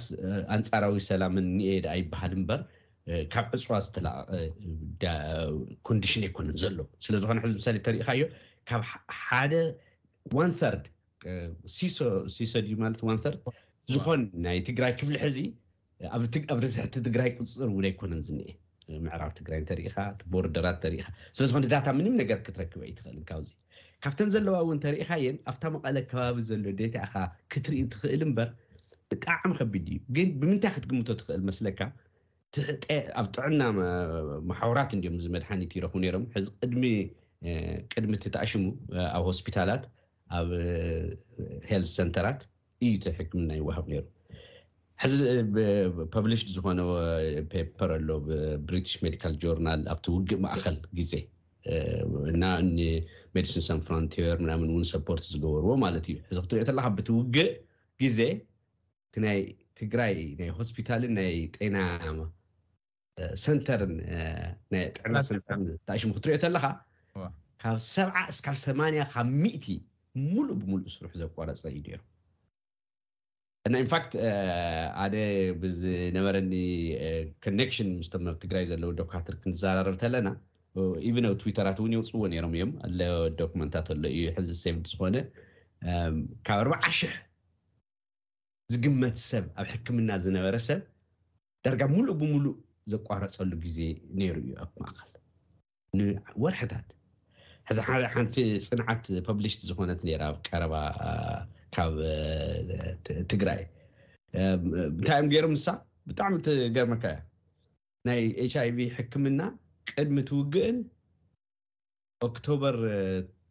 ኣንፃራዊ 0.59 0.95
ሰላምን 1.11 1.47
ንኤዳኣ 1.59 1.95
ይበሃል 2.03 2.33
እምበር 2.39 2.61
ካብ 3.35 3.47
ዕፅዋ 3.59 3.77
ዝተ 3.85 3.97
ኮንዲሽን 5.89 6.23
ኣይኮነን 6.27 6.57
ዘሎ 6.63 6.77
ስለዝኮነ 7.05 7.39
ዚ 7.53 7.63
ሳ 7.67 7.73
ተሪኢካ 7.87 8.11
ዮ 8.21 8.25
ካብ 8.71 8.83
ሓደ 9.25 9.53
ርድ 10.75 10.87
ሶዩት 11.77 13.03
ር 13.35 13.37
ዝኮን 13.93 14.23
ናይ 14.47 14.59
ትግራይ 14.69 14.93
ክፍሊ 15.01 15.17
ሕዚ 15.27 15.37
ኣብ 16.53 16.59
ርስሕቲ 16.65 16.95
ትግራይ 17.07 17.29
ቅፅፅር 17.37 17.69
እውን 17.75 17.87
ኣይኮነን 17.91 18.21
ዝኒአ 18.27 18.49
ዕራብ 19.17 19.31
ትግራይ 19.39 19.61
እኢካ 19.75 19.97
ቦርደራት 20.35 20.83
ኢ 20.97 21.01
ስለዝኮ 21.37 21.61
ዳ 21.75 21.79
ምንም 22.01 22.15
ነገር 22.23 22.39
ክትረክበ 22.47 22.83
ዩትክእል 22.91 23.47
ካብተን 24.05 24.29
ዘለዋ 24.35 24.57
ውን 24.69 24.79
ተሪኢካየን 24.85 25.39
ኣብታ 25.51 25.65
መቐለ 25.77 25.97
ከባቢ 26.11 26.43
ዘሎ 26.51 26.67
ደታካ 26.81 27.15
ክትርኢ 27.55 27.81
ትክእል 27.95 28.23
በር 28.39 28.51
ብጣዕሚ 29.13 29.51
ከቢድ 29.61 29.87
እዩ 29.93 29.99
ግን 30.19 30.29
ብምንታይ 30.43 30.71
ክትግምቶ 30.77 31.09
ትክእል 31.23 31.43
መስለካ 31.49 31.81
ኣብ 33.21 33.27
ጥዕና 33.35 33.63
ማሕወራት 34.51 34.91
እኦም 34.97 35.17
ዚመድሓኒት 35.25 35.73
ይረክቡ 35.77 35.97
ሮም 36.15 36.23
ሕዚ 36.35 36.47
ቅድሚ 37.93 38.13
ቲተኣሽሙ 38.25 38.63
ኣብ 39.17 39.25
ሆስፒታላት 39.31 39.83
ኣብ 40.39 40.49
ሄልት 41.71 41.91
ሰንተራት 41.97 42.41
እዩ 42.85 42.93
ተሕክምና 43.05 43.51
ይዋሃብ 43.61 43.87
ነሩ 43.93 44.05
ሕዚፐብሊሽ 45.03 46.41
ዝኮነ 46.55 46.81
ፔፐር 47.53 47.93
ኣሎ 47.99 48.09
ብሪትሽ 48.69 48.95
ሜዲካል 49.05 49.35
ጆርናል 49.43 49.83
ኣብቲ 49.95 50.07
ውግእ 50.17 50.41
ማእከል 50.45 50.79
ግዜ 51.01 51.15
እና 52.33 52.45
ሜዲሲን 53.37 53.65
ሳንፍሮንቲር 53.69 54.27
ኣ 54.55 54.57
እውን 54.75 54.87
ሰፖርት 54.95 55.25
ዝገበርዎ 55.35 55.71
ማለት 55.85 56.07
እዩ 56.11 56.17
ዚ 56.33 56.39
ክትሪኦ 56.43 56.65
ተለካ 56.71 56.87
ብቲውግእ 56.99 57.51
ግዜ 58.05 58.21
ናይ 59.27 59.41
ትግራይ 59.81 60.15
ናይ 60.41 60.51
ሆስፒታልን 60.59 61.15
ናይ 61.21 61.35
ጠናማ 61.57 62.19
ሰንተርን 63.45 63.93
ና 64.73 64.77
ጥዕና 64.97 65.17
ሰንተርን 65.29 65.63
ታእሽሙ 65.89 66.11
ክትሪኦከለካ 66.17 66.67
ካብ 67.63 67.79
ሰ 67.93 68.05
እስብ 68.33 68.57
ሰ 68.65 68.75
ካብ 69.15 69.29
ሚእቲ 69.45 69.65
ሙሉእ 70.35 70.57
ብምሉእ 70.61 70.91
ስሩሕ 70.95 71.13
ዘቆረፀ 71.23 71.63
ዩ 71.77 71.81
ድዮም 71.87 72.05
እና 73.69 73.75
ንፋት 73.85 74.13
ኣደ 75.05 75.15
ብዝነበረኒ 75.63 76.53
ኮነሽን 77.45 77.89
ምስቶም 78.01 78.23
ብ 78.29 78.37
ትግራይ 78.45 78.65
ዘለው 78.71 78.91
ዶካትር 79.01 79.35
ክንዘራርብ 79.43 79.97
ኣለና 80.09 80.29
ኤቨን 81.09 81.27
ኣብ 81.31 81.35
ትዊተራት 81.41 81.79
እውን 81.83 81.95
የውፅዎ 81.97 82.23
ሮም 82.45 82.53
እዮም 82.59 82.73
ኣ 82.87 82.89
ዶክመንታት 83.41 83.89
ኣሎ 83.95 84.03
እዩ 84.17 84.23
ዚ 84.51 84.55
ሰድ 84.63 84.79
ዝኮነ 84.93 85.17
ካብ 86.47 86.71
ኣ0 86.87 86.89
ሽ0 87.01 87.13
ዝግመት 88.75 89.17
ሰብ 89.31 89.45
ኣብ 89.61 89.67
ሕክምና 89.75 90.11
ዝነበረሰብ 90.27 90.81
ዳር 91.67 91.77
ሙሉእ 91.97 92.17
ብሉእ 92.23 92.55
ዘቋረፀሉ 92.93 93.51
ግዜ 93.65 93.79
ነይሩ 94.21 94.35
እዩ 94.45 94.51
ኣብ 94.65 94.73
ማእካል 94.83 95.11
ንወርሕታት 95.99 96.89
ሕዚ 97.69 97.79
ሓ 97.87 97.97
ሓንቲ 98.15 98.37
ፅንዓት 98.69 99.05
ፐብሊሽት 99.29 99.63
ዝኮነት 99.69 100.03
ኣ 100.19 100.31
ቀረባ 100.49 100.75
ካብ 101.77 101.95
ትግራይ 103.31 103.61
እንታይ 104.45 105.17
እዮም 105.17 105.29
ገይሩ 105.33 105.47
ምሳ 105.57 105.67
ብጣዕሚ 106.09 106.35
ገርመካ 106.77 107.05
እያ 107.15 107.19
ናይ 108.09 108.21
ኤችኣይቪ 108.45 108.79
ሕክምና 108.99 109.41
ቅድሚ 109.91 110.17
ቲ 110.29 110.33
ውግእን 110.39 110.79
ኦክቶበር 112.29 112.77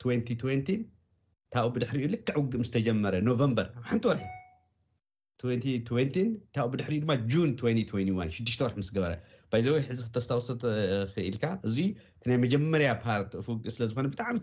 20 0.06 0.34
2 0.48 0.74
ታብኡ 1.56 1.70
ብድሕሪ 1.76 2.00
ዩ 2.06 2.10
ልክዕ 2.16 2.36
ውግእ 2.42 2.66
ዝተጀመረ 2.70 3.16
ኖቨምበር 3.30 3.68
ኣብ 3.78 3.86
ሓንቲ 3.92 4.04
ወርሒ 4.10 4.24
2 5.44 6.22
እ 6.22 6.24
ድሕሪ 6.80 6.94
ድማ 7.02 7.14
ጁን 7.32 7.50
ሽሽወርሕ 8.36 8.78
ስገበረ 8.88 9.12
ይ 9.60 9.62
ዘበ 9.66 9.76
ዚ 9.98 10.02
ክተስወሰ 10.08 10.48
ክልካ 11.16 11.44
እ 11.68 11.84
ናይ 12.30 12.38
መጀመርያ 12.44 12.88
ፓርት 13.04 13.32
ፉ 13.46 13.46
ስለዝኮነ 13.76 14.08
ብጣዕሚ 14.14 14.36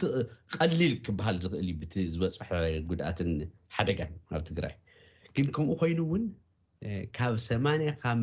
ቀሊል 0.58 0.94
ክበሃል 1.06 1.36
ዝክእል 1.44 2.06
ዝበፅሕ 2.14 2.50
ጉድኣትን 2.90 3.30
ሓደጋን 3.76 4.12
ኣብ 4.36 4.42
ትግራይ 4.48 4.74
ግን 5.36 5.46
ከምኡ 5.56 5.74
ኮይኑ 5.80 5.98
እውን 6.06 6.24
ካብ 7.18 7.34
8 7.48 7.90
ካብ 8.04 8.20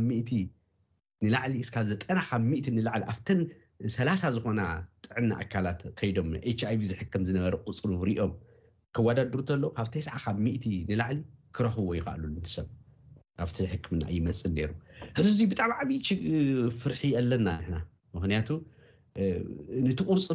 ንላዕሊ 1.25 1.54
ዘጠና 1.92 2.20
ብ 2.46 2.46
ንዕሊ 2.78 2.88
ኣተ 3.13 3.28
ሰላ0 3.98 4.32
ዝኮና 4.38 4.62
ጥዕና 5.08 5.32
ኣካላት 5.44 5.82
ከይዶም 6.00 6.32
ይቪ 6.50 6.82
ዝሕከም 6.94 7.24
ዝነበረ 7.30 7.56
ቁፅር 7.70 7.94
ሪኦም 8.12 8.34
ክወዳድሩ 8.96 9.40
ከሎ 9.51 9.63
ካብ 9.80 9.88
ተስ 9.96 10.08
ካብ 10.25 10.40
ንላዕሊ 10.92 11.20
ክረኽብዎ 11.58 11.96
ይክኣሉ 12.00 12.24
ሰብ 12.55 12.67
ካብቲ 13.39 13.58
ሕክምና 13.74 14.03
ይመፅ 14.15 14.39
ሩ 14.70 14.72
ሕዚ 15.17 15.27
ዚ 15.38 15.48
ብጣዕሚ 15.51 15.72
ዓብይ 15.81 15.98
ፍርሒ 16.79 17.01
ኣለና 17.20 17.48
ና 17.74 17.75
ምክንያቱ 18.15 18.50
ንቲቁርፅ 19.88 20.27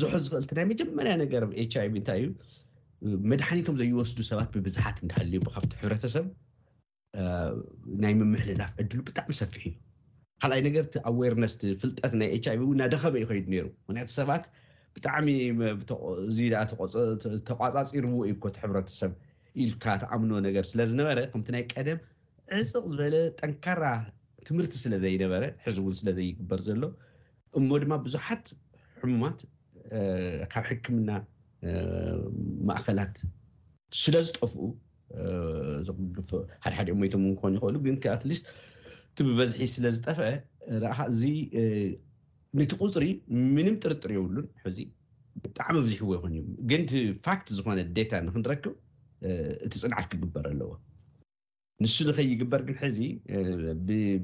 ዝሑ 0.00 0.10
ዝክእልቲ 0.24 0.50
ናይ 0.58 0.66
መጀመርያ 0.72 1.12
ነገርችይቪ 1.24 1.92
እንታይ 2.00 2.22
እዩ 3.06 3.12
መድሓኒቶም 3.30 3.76
ዘይወስዱ 3.80 4.18
ሰባት 4.30 4.48
ብብዝሓት 4.54 4.98
እንሃልዩ 5.04 5.38
ብካብቲ 5.46 5.72
ሕረተሰብ 5.82 6.26
ናይ 8.02 8.12
ምምሕልላፍ 8.20 8.70
ዕድሉ 8.82 8.98
ብጣዕሚ 9.08 9.30
ሰፊሒ 9.40 9.64
እዩ 9.66 9.78
ካኣይ 10.42 10.62
ነገርቲ 10.68 10.94
ኣዋርነስ 11.10 11.54
ፍልጠት 11.82 12.12
ናይ 12.20 12.32
ችቪ 12.46 12.62
ናደከበ 12.80 13.14
ይኸይዱ 13.22 13.48
ሩ 13.64 13.66
ምክን 13.88 14.08
ሰባት 14.18 14.44
ብጣዕሚእ 14.96 15.44
ተቋፃፂርዎ 17.50 18.18
ይኮቲ 18.32 18.56
ሕረተሰብ 18.64 19.12
ኢልካ 19.62 19.84
ተኣምኖ 20.02 20.30
ነገር 20.46 20.64
ስለዝነበረ 20.70 21.18
ከምቲ 21.32 21.48
ናይ 21.54 21.64
ቀደም 21.72 21.98
ዕፅቅ 22.60 22.64
ዝበለ 22.88 23.14
ጠንካራ 23.40 23.84
ትምህርቲ 24.48 24.74
ስለዘይነበረ 24.84 25.42
ሕዚ 25.66 25.76
እውን 25.82 25.94
ስለዘይግበር 26.00 26.60
ዘሎ 26.68 26.82
እሞ 27.58 27.68
ድማ 27.82 27.94
ብዙሓት 28.06 28.44
ሕሙማት 29.02 29.38
ካብ 30.52 30.64
ሕክምና 30.70 31.10
ማእከላት 32.68 33.16
ስለዝጠፍኡ 34.02 34.58
ሓደሓደ 36.64 36.88
ኦሞይቶም 36.96 37.24
እ 37.28 37.32
ክኮን 37.38 37.54
ይክእሉ 37.56 37.76
ግን 37.86 37.96
ኣትሊስት 38.14 38.46
እቲ 39.10 39.18
ብበዝሒ 39.28 39.62
ስለዝጠፍአ 39.76 40.28
እዚ 41.12 41.22
ነቲ 42.60 42.70
ቁፅሪ 42.82 43.04
ምንም 43.54 43.76
ጥርጥሪ 43.84 44.10
የብሉን 44.18 44.46
ሕዚ 44.64 44.78
ብጣዕሚ 45.44 45.76
ኣዚሕዎ 45.84 46.10
ይኮን 46.16 46.34
እዮ 46.38 46.42
ግን 46.72 46.82
ቲ 46.90 47.00
ፋክት 47.26 47.46
ዝኮነ 47.58 47.80
ዴታ 47.96 48.12
ንክንረክብ 48.26 48.74
እቲ 49.66 49.72
ፅንዓት 49.82 50.06
ክግበር 50.12 50.44
ኣለዎ 50.50 50.70
ንሱ 51.82 51.94
ንከይግበር 52.08 52.60
ግን 52.68 52.76
ሕዚ 52.82 52.98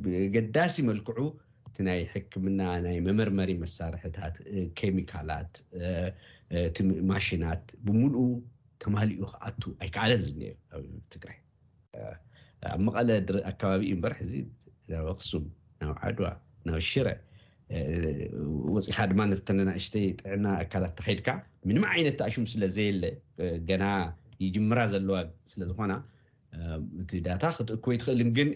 ብገዳሲ 0.04 0.76
መልክዑ 0.88 1.16
እቲ 1.69 1.76
ናይ 1.87 2.00
ሕክምና 2.12 2.61
ናይ 2.87 2.97
መመርመሪ 3.07 3.50
መሳርሕታት 3.62 4.35
ኬሚካላት 4.78 5.52
እ 5.78 6.87
ማሽናት 7.11 7.64
ብሙሉኡ 7.87 8.26
ተማሊኡ 8.85 9.21
ክኣቱ 9.33 9.62
ኣይከኣለን 9.83 10.21
ዝኒ 10.26 10.42
ኣብ 10.76 10.85
ትግራይ 11.14 11.38
ኣብ 12.75 12.78
መቐለ 12.87 13.09
ድ 13.28 13.42
ኣከባቢ 13.50 13.87
በር 14.04 14.14
ሕዚ 14.21 14.33
ናብ 14.92 15.09
ኣክሱም 15.14 15.45
ናብ 15.83 15.92
ዓድዋ 16.07 16.26
ናብ 16.69 16.78
ሽረ 16.90 17.09
ወፅካ 18.76 18.99
ድማ 19.11 19.21
ነተነናእሽተ 19.33 19.95
ጥዕና 20.21 20.45
ኣካላት 20.64 20.95
ተከድካ 21.00 21.28
ምንም 21.71 21.85
ዓይነት 21.92 22.16
ተእሽም 22.23 22.47
ስለዘየለ 22.54 23.02
ገና 23.69 23.85
ይጅምራ 24.44 24.80
ዘለዋ 24.92 25.16
ስለዝኮና 25.50 25.92
እቲ 27.02 27.11
ዳታ 27.26 27.42
ክትእኩበ 27.56 27.92
ትክእል 28.02 28.20
ግን 28.37 28.49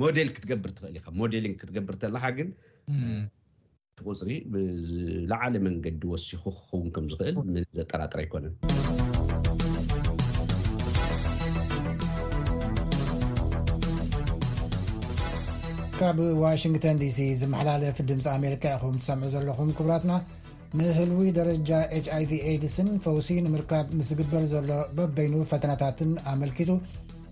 ሞደል 0.00 0.28
ክትገብር 0.34 0.70
ትክእል 0.76 0.96
ኢ 0.98 1.02
ሞሊንግ 1.20 1.54
ክትገብር 1.60 1.96
ተለካ 2.02 2.24
ግን 2.38 2.48
ቁፅሪ 4.10 4.30
ብላዓለ 4.52 5.54
መንገዲ 5.66 6.02
ወሲኹ 6.12 6.42
ክኸውን 6.58 6.86
ከምዝክእል 6.94 7.36
ንዘጠራጥረ 7.56 8.18
ኣይኮነን 8.24 8.54
ካብ 15.98 16.16
ዋሽንግተን 16.44 16.96
ዲሲ 17.02 17.18
ዝመሓላለፍ 17.40 17.98
ድምፂ 18.08 18.24
ኣሜርካ 18.36 18.64
ይኹም 18.74 18.96
ትሰምዑ 19.02 19.26
ዘለኹም 19.34 19.68
ክቡራትና 19.78 20.12
ንህልዊ 20.78 21.20
ደረጃ 21.36 21.68
h 22.04 22.06
ይv 22.22 22.30
ኤዲስን 22.50 22.88
ፈውሲ 23.02 23.28
ንምርካብ 23.44 23.86
ምስ 23.98 24.08
ግበር 24.18 24.44
ዘሎ 24.52 24.70
በበይኑ 24.96 25.34
ፈተናታትን 25.50 26.10
ኣመልኪቱ 26.32 26.70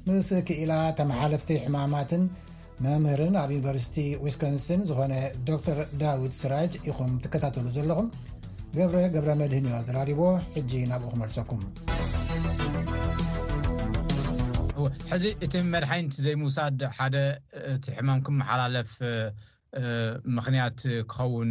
ምስ 0.09 0.29
ክኢላ 0.49 0.73
ተመሓለፍቲይ 0.99 1.59
ሕማማትን 1.65 2.23
መምህርን 2.85 3.35
ኣብ 3.43 3.51
ዩኒቨርሲቲ 3.57 3.99
ዊስኮንስን 4.27 4.81
ዝኮነ 4.91 5.17
ዶር 5.49 5.81
ዳዊት 6.03 6.35
ስራጅ 6.43 6.73
ኢኹም 6.91 7.13
ትከታተሉ 7.25 7.67
ዘለኹም 7.79 8.09
ገብረ 8.79 9.01
ገብረ 9.17 9.31
መድህን 9.41 9.67
ዮ 9.73 9.77
ዘራሪቦ 9.89 10.21
ሕጂ 10.57 10.71
ናብኡ 10.95 11.11
ክመልሰኩምዚ 11.15 11.65
እቲ 15.47 15.53
መድሓይነት 15.77 16.17
ዘይውሳድ 16.27 16.81
ሓደ 16.99 17.17
ቲ 17.87 17.97
ሕማም 17.99 18.23
ክመሓላለፍ 18.29 18.93
ምክንያት 20.37 20.79
ክኸውን 21.13 21.51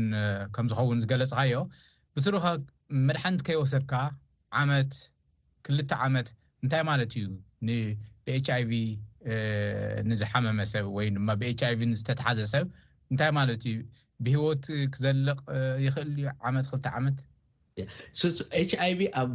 ከም 0.55 0.65
ዝኸውን 0.71 0.99
ዝገለፅካ 1.03 1.39
ዮ 1.53 1.57
ብስሩካ 2.15 2.45
መድሓንቲ 3.07 3.41
ከይወሰድካ 3.47 3.93
ዓመት 4.61 4.91
ክልተ 5.65 5.89
ዓመት 6.07 6.27
እንታይ 6.63 6.83
ማለት 6.89 7.11
እዩ 7.19 7.25
ብኤች 8.25 8.47
ኣይቪ 8.57 8.71
ንዝሓመመ 10.09 10.59
ሰብ 10.73 10.85
ወይ 10.97 11.07
ድማ 11.15 11.29
ብኤችይቪ 11.41 11.79
ንዝተተሓዘ 11.93 12.39
ሰብ 12.53 12.65
እንታይ 13.11 13.31
ማለት 13.39 13.63
እዩ 13.71 13.77
ብሂወት 14.25 14.63
ክዘልቕ 14.93 15.39
ይኽእል 15.85 16.11
እዩ 16.17 16.27
ዓመት 16.49 16.65
ክልተ 16.71 16.85
ዓመትች 16.99 17.27
ይቪ 18.91 19.01
ኣብ 19.21 19.31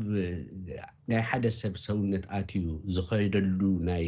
ናይ 1.11 1.23
ሓደ 1.31 1.45
ሰብ 1.61 1.75
ሰውነት 1.87 2.25
ኣትዩ 2.39 2.65
ዝኮይደሉ 2.97 3.61
ናይ 3.91 4.07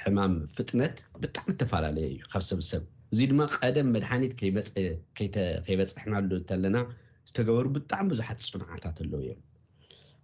ሕማም 0.00 0.34
ፍጥነት 0.56 0.96
ብጣዕሚ 1.22 1.48
ዝተፈላለየ 1.56 2.06
እዩ 2.12 2.20
ካብ 2.32 2.42
ሰብሰብ 2.50 2.82
እዚ 3.12 3.20
ድማ 3.30 3.42
ቀደም 3.60 3.86
መድሓኒት 3.96 4.32
ከይበፅሕናሉ 5.66 6.30
እንተለና 6.40 6.78
ዝተገበሩ 7.28 7.66
ብጣዕሚ 7.76 8.06
ብዙሓት 8.12 8.38
ፅናዓታት 8.54 8.98
ኣለው 9.04 9.20
እዮም 9.24 9.38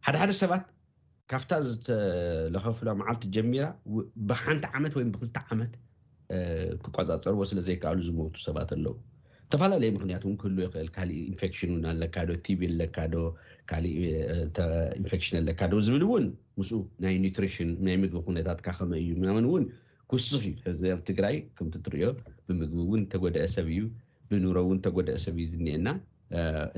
ሓደሓደ 0.06 0.32
ሰባት 0.42 0.64
ካብታ 1.32 1.50
ዝተለከፍሎ 1.68 2.88
መዓልቲ 3.00 3.24
ጀሚራ 3.36 3.64
ብሓንቲ 4.30 4.64
ዓመት 4.78 4.94
ወይ 4.98 5.04
ብክልተ 5.14 5.38
ዓመት 5.54 5.72
ክቆፃፀርዎ 6.84 7.40
ስለዘይ 7.50 7.76
ከኣሉ 7.82 8.00
ዝመቱ 8.08 8.36
ሰባት 8.48 8.70
ኣለው 8.76 8.94
ዝተፈላለዩ 9.46 9.90
ምክንያቱ 9.96 10.22
እን 10.32 10.36
ክህ 10.42 10.54
ይክእል 10.66 10.88
ካሊእ 10.96 11.22
ኢንክሽን 11.30 11.72
ኣለካዶ 11.92 12.30
ቲቪ 12.46 12.60
ኣለካዶ 12.72 13.14
ካእ 13.72 13.86
ኢንሽን 15.00 15.36
ኣለካዶ 15.42 15.72
ዝብል 15.88 16.04
እውን 16.08 16.26
ምስ 16.60 16.70
ናይ 17.04 17.16
ኒትሪሽን 17.26 17.70
ናይ 17.88 17.96
ምግቢ 18.04 18.26
ነታትካ 18.38 18.68
ከመ 18.80 18.92
እዩን 19.04 19.40
እውን 19.50 19.64
ክውሱፍ 20.10 20.42
እዩ 20.46 20.54
ሕዚ 20.66 20.82
ኣብ 20.94 21.00
ትግራይ 21.08 21.36
ከም 21.56 21.68
ትሪኦ 21.86 22.06
ብምግቢ 22.46 22.74
እውን 22.84 23.02
ተጎደአ 23.12 23.44
ሰብ 23.56 23.66
እዩ 23.74 23.82
ብኑብሮ 24.30 24.58
ውን 24.70 24.78
ተጎደአ 24.86 25.16
ሰብ 25.24 25.36
እዩ 25.42 25.46
ዝኒአና 25.52 25.88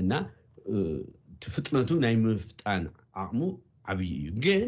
እና 0.01 0.13
ቲፍጥነቱ 1.43 1.89
ናይ 2.03 2.15
ምፍጣን 2.25 2.83
ኣቅሙ 3.23 3.39
ዓብይ 3.91 4.11
እዩ 4.19 4.25
ግን 4.45 4.63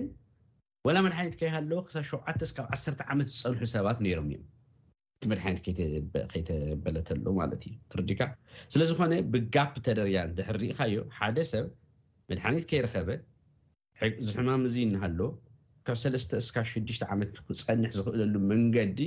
ወላ 0.87 0.97
መድሓኒት 1.05 1.35
ከይሃለዎ 1.39 1.79
ክሳብ 1.87 2.03
ሸውዓተ 2.11 2.39
ካብ 2.57 2.67
ዓሰርተ 2.75 3.01
ዓመት 3.13 3.29
ዝፀንሑ 3.37 3.65
ሰባት 3.75 3.97
ነይሮም 4.05 4.27
እዮም 4.35 4.43
እቲ 5.19 5.25
መድሓኒት 5.33 5.59
ከይተበለተሎ 6.31 7.23
ማለት 7.41 7.61
እዩ 7.69 7.73
ትርዲካ 7.93 8.21
ስለ 8.73 8.81
ዝኮነ 8.91 9.13
ብጋፕ 9.33 9.73
ተደርያን 9.87 10.31
ዘሕርሪኢካዮ 10.39 10.99
ሓደ 11.19 11.37
ሰብ 11.53 11.67
መድሓኒት 12.33 12.65
ከይረከበ 12.71 13.09
ዚ 14.25 14.29
ሕማም 14.39 14.63
እዙ 14.69 14.75
እናሃሎዎ 14.87 15.29
ካብ 15.89 15.99
ለስተ 16.13 16.31
እስካ 16.41 16.55
6ሽተ 16.71 17.03
ዓመት 17.13 17.29
ክፀኒሕ 17.45 17.91
ዝኽእለሉ 17.97 18.33
መንገዲ 18.49 18.97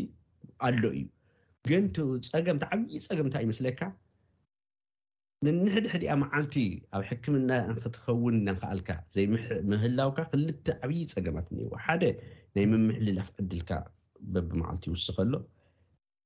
ኣሎ 0.67 0.83
እዩ 0.99 1.05
ግን 1.71 1.85
ቲ 1.97 1.99
ፀገምቲ 2.33 2.65
ዓብይ 2.75 2.97
ፀገምታ 3.09 3.35
ይመስለካ 3.45 3.81
እንሕድሕድኣ 5.51 6.11
መዓልቲ 6.23 6.57
ኣብ 6.97 7.03
ሕክምና 7.11 7.51
ንክትኸውን 7.69 8.37
ናክኣልካ 8.49 8.89
ዘይምህላውካ 9.17 10.19
ክልተ 10.33 10.67
ዓብይ 10.87 11.01
ፀገማት 11.15 11.47
እኒሄዎ 11.53 11.69
ሓደ 11.85 12.03
ናይ 12.57 12.67
ምምሕልላፍ 12.73 13.29
ዕድልካ 13.43 13.71
በቢመዓልቲ 14.35 14.85
ይውስከሎ 14.91 15.33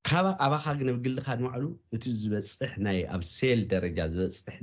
ካኣባኻ 0.09 0.65
ግን 0.79 0.89
ብግልካ 0.97 1.27
ንባዕሉ 1.41 1.65
እቲ 1.97 2.03
ዝበፅሕ 2.23 2.73
ይ 2.99 3.01
ኣብ 3.15 3.23
ሴል 3.37 3.61
ደረጃ 3.75 3.99
ዝበፅሕ 4.15 4.57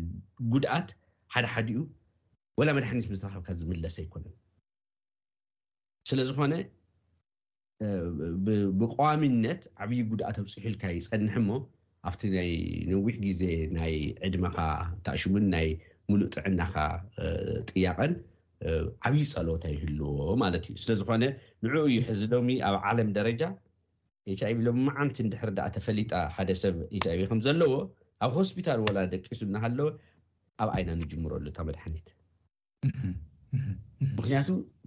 ጉድኣት 0.54 0.90
ሓደ 1.35 1.46
ሓዲኡ 1.54 1.78
ወላ 2.61 2.68
መድሕኒት 2.78 3.07
ምስረክብካ 3.14 3.48
ዝምለስ 3.61 3.96
ኣይኮነን 4.02 4.35
ስለ 6.09 6.21
ዝኮነ 6.29 6.55
ብቀዋሚነት 8.81 9.62
ዓብይ 9.85 10.01
ጉድእቶኣብ 10.11 10.47
ፅሑልካ 10.55 10.83
ይፀንሐ 10.97 11.35
ሞ 11.47 11.51
ኣብቲ 12.09 12.23
ይ 12.49 12.53
ነዊሕ 12.90 13.14
ግዜ 13.25 13.43
ናይ 13.77 13.95
ዕድመካ 14.27 14.57
ታእሹሙን 15.05 15.47
ናይ 15.55 15.69
ሙሉእ 16.11 16.29
ጥዕናካ 16.35 16.75
ጥያቐን 17.71 18.12
ዓብይ 19.09 19.25
ፀሎታ 19.33 19.64
ይህልዎ 19.75 20.07
ማለት 20.43 20.64
እዩ 20.69 20.77
ስለዝኮነ 20.85 21.25
ንዕኡ 21.67 21.75
እዩ 21.88 21.97
ሕዚ 22.09 22.21
ዶሚ 22.35 22.49
ኣብ 22.69 22.77
ዓለም 22.90 23.09
ደረጃ 23.19 23.43
ች 24.38 24.43
ኢv 24.53 24.59
ሎሚ 24.67 24.85
ዓንቲ 25.03 25.17
ንድሕር 25.29 25.51
ዳ 25.59 25.62
ተፈሊጣ 25.77 26.12
ሓደ 26.37 26.51
ሰብ 26.62 26.77
ችኢv 27.05 27.23
ከምዘለዎ 27.31 27.73
ኣብ 28.25 28.31
ሆስፒታል 28.38 28.79
ወላ 28.87 28.99
ደቂሱ 29.14 29.40
እናሃለ 29.49 29.81
ኣብ 30.62 30.69
ዓይና 30.77 30.90
ንጅምረሉ 31.01 31.45
እተመድሓኒት 31.53 32.09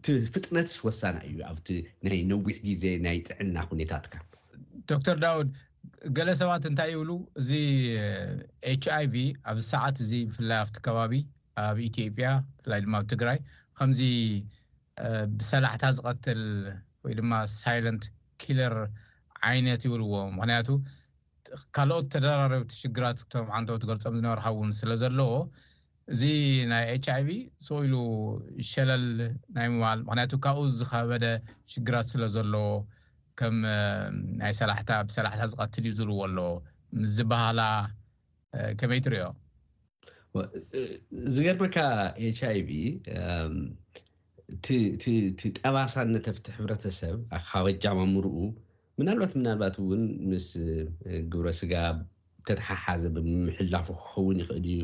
ቲፍጥነት 0.05 0.71
ወሳና 0.87 1.15
እዩ 1.29 1.37
ኣብቲ 1.51 1.67
ናይ 2.07 2.19
ነዊሕ 2.31 2.55
ግዜ 2.67 2.83
ናይ 3.05 3.17
ጥዕና 3.27 3.55
ሁኔታትካ 3.71 4.13
ዶክተር 4.91 5.15
ዳውድ 5.23 5.47
ገለ 6.17 6.29
ሰባት 6.41 6.63
እንታይ 6.69 6.89
ይብሉ 6.93 7.11
እዚ 7.41 7.49
ች 8.83 8.85
ይቪ 9.03 9.15
ኣብዚ 9.51 9.63
ሰዓት 9.73 9.95
እዚ 10.03 10.11
ብፍላይ 10.29 10.59
ኣብቲ 10.63 10.77
ከባቢ 10.85 11.13
ኣብ 11.63 11.77
ኢትዮጵያ 11.89 12.27
ብፍላይ 12.59 12.81
ድማ 12.85 12.93
ኣብ 13.01 13.07
ትግራይ 13.13 13.39
ከምዚ 13.79 14.01
ብሰላሕታ 15.39 15.83
ዝቐትል 15.97 16.41
ወይ 17.05 17.13
ድማ 17.19 17.33
ሳይለንት 17.59 18.05
ኪለር 18.43 18.75
ዓይነት 19.49 19.81
ይብልዎ 19.87 20.13
ምክንያቱ 20.37 20.69
ካልኦት 21.75 22.07
ተደራረብቲ 22.13 22.71
ሽግራት 22.83 23.17
ክቶም 23.25 23.49
ዓንተት 23.57 23.83
ገርፆም 23.91 24.15
ዝነበርሓውን 24.19 24.71
ስለ 24.81 24.89
ዘለዎ 25.03 25.31
እዚ 26.13 26.21
ናይ 26.71 26.85
ች 27.05 27.07
ይቪ 27.19 27.29
ሰውኢሉ 27.67 27.95
ሸለል 28.69 29.05
ናይ 29.55 29.67
ምባል 29.73 29.99
ምክንያቱ 30.07 30.33
ካብኡ 30.43 30.63
ዝኸበደ 30.79 31.25
ሽግራት 31.73 32.07
ስለ 32.13 32.23
ዘለዎ 32.35 32.67
ከም 33.39 33.55
ናይ 34.41 34.53
ሰራሕታ 34.59 34.91
ብሰራሕታ 35.07 35.41
ዝቐትል 35.51 35.85
እዩ 35.87 35.93
ዝርዎ 35.99 36.19
ኣሎ 36.27 36.37
ምዝበሃላ 37.01 37.61
ከመይ 38.79 39.01
ትሪዮ 39.07 39.25
እዚ 41.29 41.35
ገርመካ 41.47 41.77
ች 42.39 42.39
ይቪ 42.59 42.69
ቲ 45.37 45.43
ጠባሳነተፍቲ 45.59 46.45
ሕብረተሰብ 46.57 47.17
ኣካበጃማ 47.39 47.99
ምሩኡ 48.13 48.37
ምናልባት 48.99 49.33
ምናልባት 49.39 49.75
እውን 49.83 50.03
ምስ 50.29 50.47
ግብረ 51.33 51.47
ስጋ 51.61 51.73
ተተሓሓዘ 52.47 53.03
ብምምሕላፉ 53.17 53.87
ክኸውን 54.01 54.37
ይኽእል 54.43 54.65
እዩ 54.75 54.79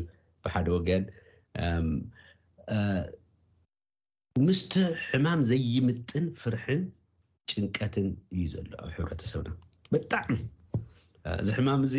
ብሓደ 0.46 0.66
ወገን 0.76 1.02
ምስቲ 4.46 4.72
ሕማም 5.10 5.40
ዘይምጥን 5.50 6.24
ፍርሕን 6.40 6.80
ጭንቀትን 7.50 8.06
እዩ 8.34 8.44
ዘሎ 8.54 8.66
ኣብ 8.84 8.88
ሕብረተሰብና 8.96 9.50
ብጣዕሚ 9.92 10.34
እዚ 11.42 11.48
ሕማም 11.58 11.82
እዚ 11.88 11.94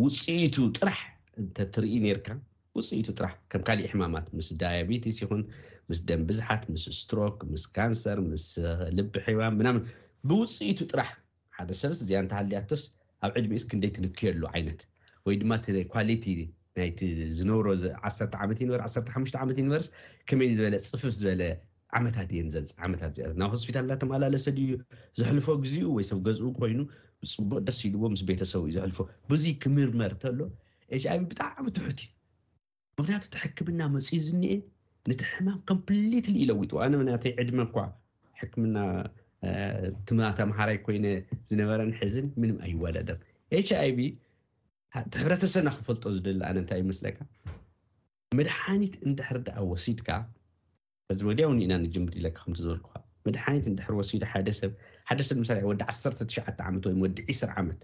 ውፅኢቱ 0.00 0.56
ጥራሕ 0.78 1.00
እንተትርኢ 1.40 1.94
ነርካ 2.04 2.28
ውፅኢቱ 2.78 3.08
ጥራሕ 3.18 3.32
ከም 3.50 3.62
ካሊእ 3.68 3.90
ሕማማት 3.92 4.26
ምስ 4.38 4.48
ዳያቤቲስ 4.62 5.18
ይኹን 5.22 5.42
ምስ 5.90 6.00
ደን 6.08 6.22
ብዝሓት 6.28 6.62
ምስ 6.72 6.84
ስትሮክ 7.00 7.36
ምስ 7.52 7.64
ካንሰር 7.76 8.18
ምስ 8.30 8.46
ልቢ 8.96 9.12
ሒባን 9.26 9.56
ምናም 9.60 9.78
ብውፅኢቱ 10.28 10.78
ጥራሕ 10.92 11.10
ሓደ 11.58 11.70
ሰብስ 11.82 11.98
እዚያ 12.04 12.18
እንተሃልያቶስ 12.24 12.82
ኣብ 13.26 13.32
ዕጅሚእስክ 13.40 13.70
ንደይ 13.80 13.90
ትንክየሉ 13.98 14.40
ዓይነት 14.54 14.80
ወይድማ 15.28 15.52
ኳቲ 15.94 16.26
ናይቲ 16.80 16.98
ዝነብሮ 17.38 17.66
ዓ 17.74 17.88
ዓት 18.52 18.58
ዩርሓሽ 18.72 18.94
ዓት 19.44 19.50
ዩኒቨር 19.60 19.82
ከይ 20.28 20.50
ዝበለ 20.58 20.74
ፅፍፍ 20.90 21.04
ዝበለ 21.20 21.42
ዓታት 21.98 22.30
ን 22.46 22.50
ዘፅታት 22.66 23.16
ናብ 23.40 23.50
ሆስፒታልእና 23.56 23.94
ተመላለሰ 24.02 24.44
ድዩ 24.58 24.70
ዘሕልፎ 25.18 25.46
ግዜኡ 25.64 25.86
ወይሰብ 25.96 26.18
ገዝኡ 26.26 26.48
ኮይኑ 26.58 26.80
ፅቡቅ 27.32 27.58
ደስ 27.68 27.78
ኢሉዎ 27.88 28.04
ምስ 28.14 28.22
ቤተሰብዩ 28.30 28.70
ዘልፎ 28.76 28.98
ብዙይ 29.32 29.54
ክምርመር 29.62 30.12
ከሎ 30.24 30.38
ይቪ 30.94 31.22
ብጣዕሚ 31.30 31.64
ትሑትዩ 31.76 32.08
ብቱ 33.06 33.10
ተሕክምና 33.34 33.80
መፅዩ 33.96 34.18
ዝኒአ 34.28 34.54
ቲ 35.10 35.18
ሕማም 35.32 35.58
ከም 35.70 35.80
ፍሊት 35.88 36.26
ይለዊጥ 36.42 36.70
ኣነ 36.86 36.92
ይ 37.28 37.34
ዕድመ 37.42 37.60
ኳ 37.74 37.88
ሕክምና 38.42 38.76
ራተምሃራይ 40.22 40.78
ኮይ 40.86 40.98
ዝነበረ 41.50 41.80
ሕዝን 42.02 42.28
ምንኣይወዳደር 42.40 43.18
ይቪ 43.88 44.00
ተሕብረተሰብና 45.14 45.70
ክፈልጦ 45.78 46.02
ዝደላ 46.16 46.42
ኣነ 46.50 46.58
እንታይ 46.62 46.80
ይመስለካ 46.84 47.18
መድሓኒት 48.38 48.94
እንድሕር 49.08 49.38
ደኣ 49.46 49.58
ወሲድካ 49.72 50.08
እዚ 51.12 51.20
ወድያውን 51.28 51.58
ኢና 51.64 51.72
ንጀምር 51.84 52.14
ኢለካ 52.20 52.38
ከምዝበልኩካ 52.46 52.94
መድሓኒት 53.28 53.66
እንድሕ 53.70 53.86
ወሲሉ 54.00 54.22
ሓሰብሓደሰብ 54.32 55.38
መሳርሒ 55.42 55.64
ወዲ 55.70 55.82
ዓትሸዓተ 55.92 56.58
ዓመት 56.70 56.84
ወይወዲ 56.90 57.18
ዒስር 57.30 57.50
ዓመት 57.62 57.80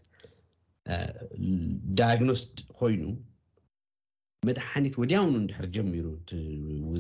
ዳይግኖስት 2.00 2.56
ኮይኑ 2.78 3.04
መድሓኒት 4.48 4.94
ወድያውን 5.02 5.34
እንድሕር 5.42 5.66
ጀሚሩ 5.76 6.06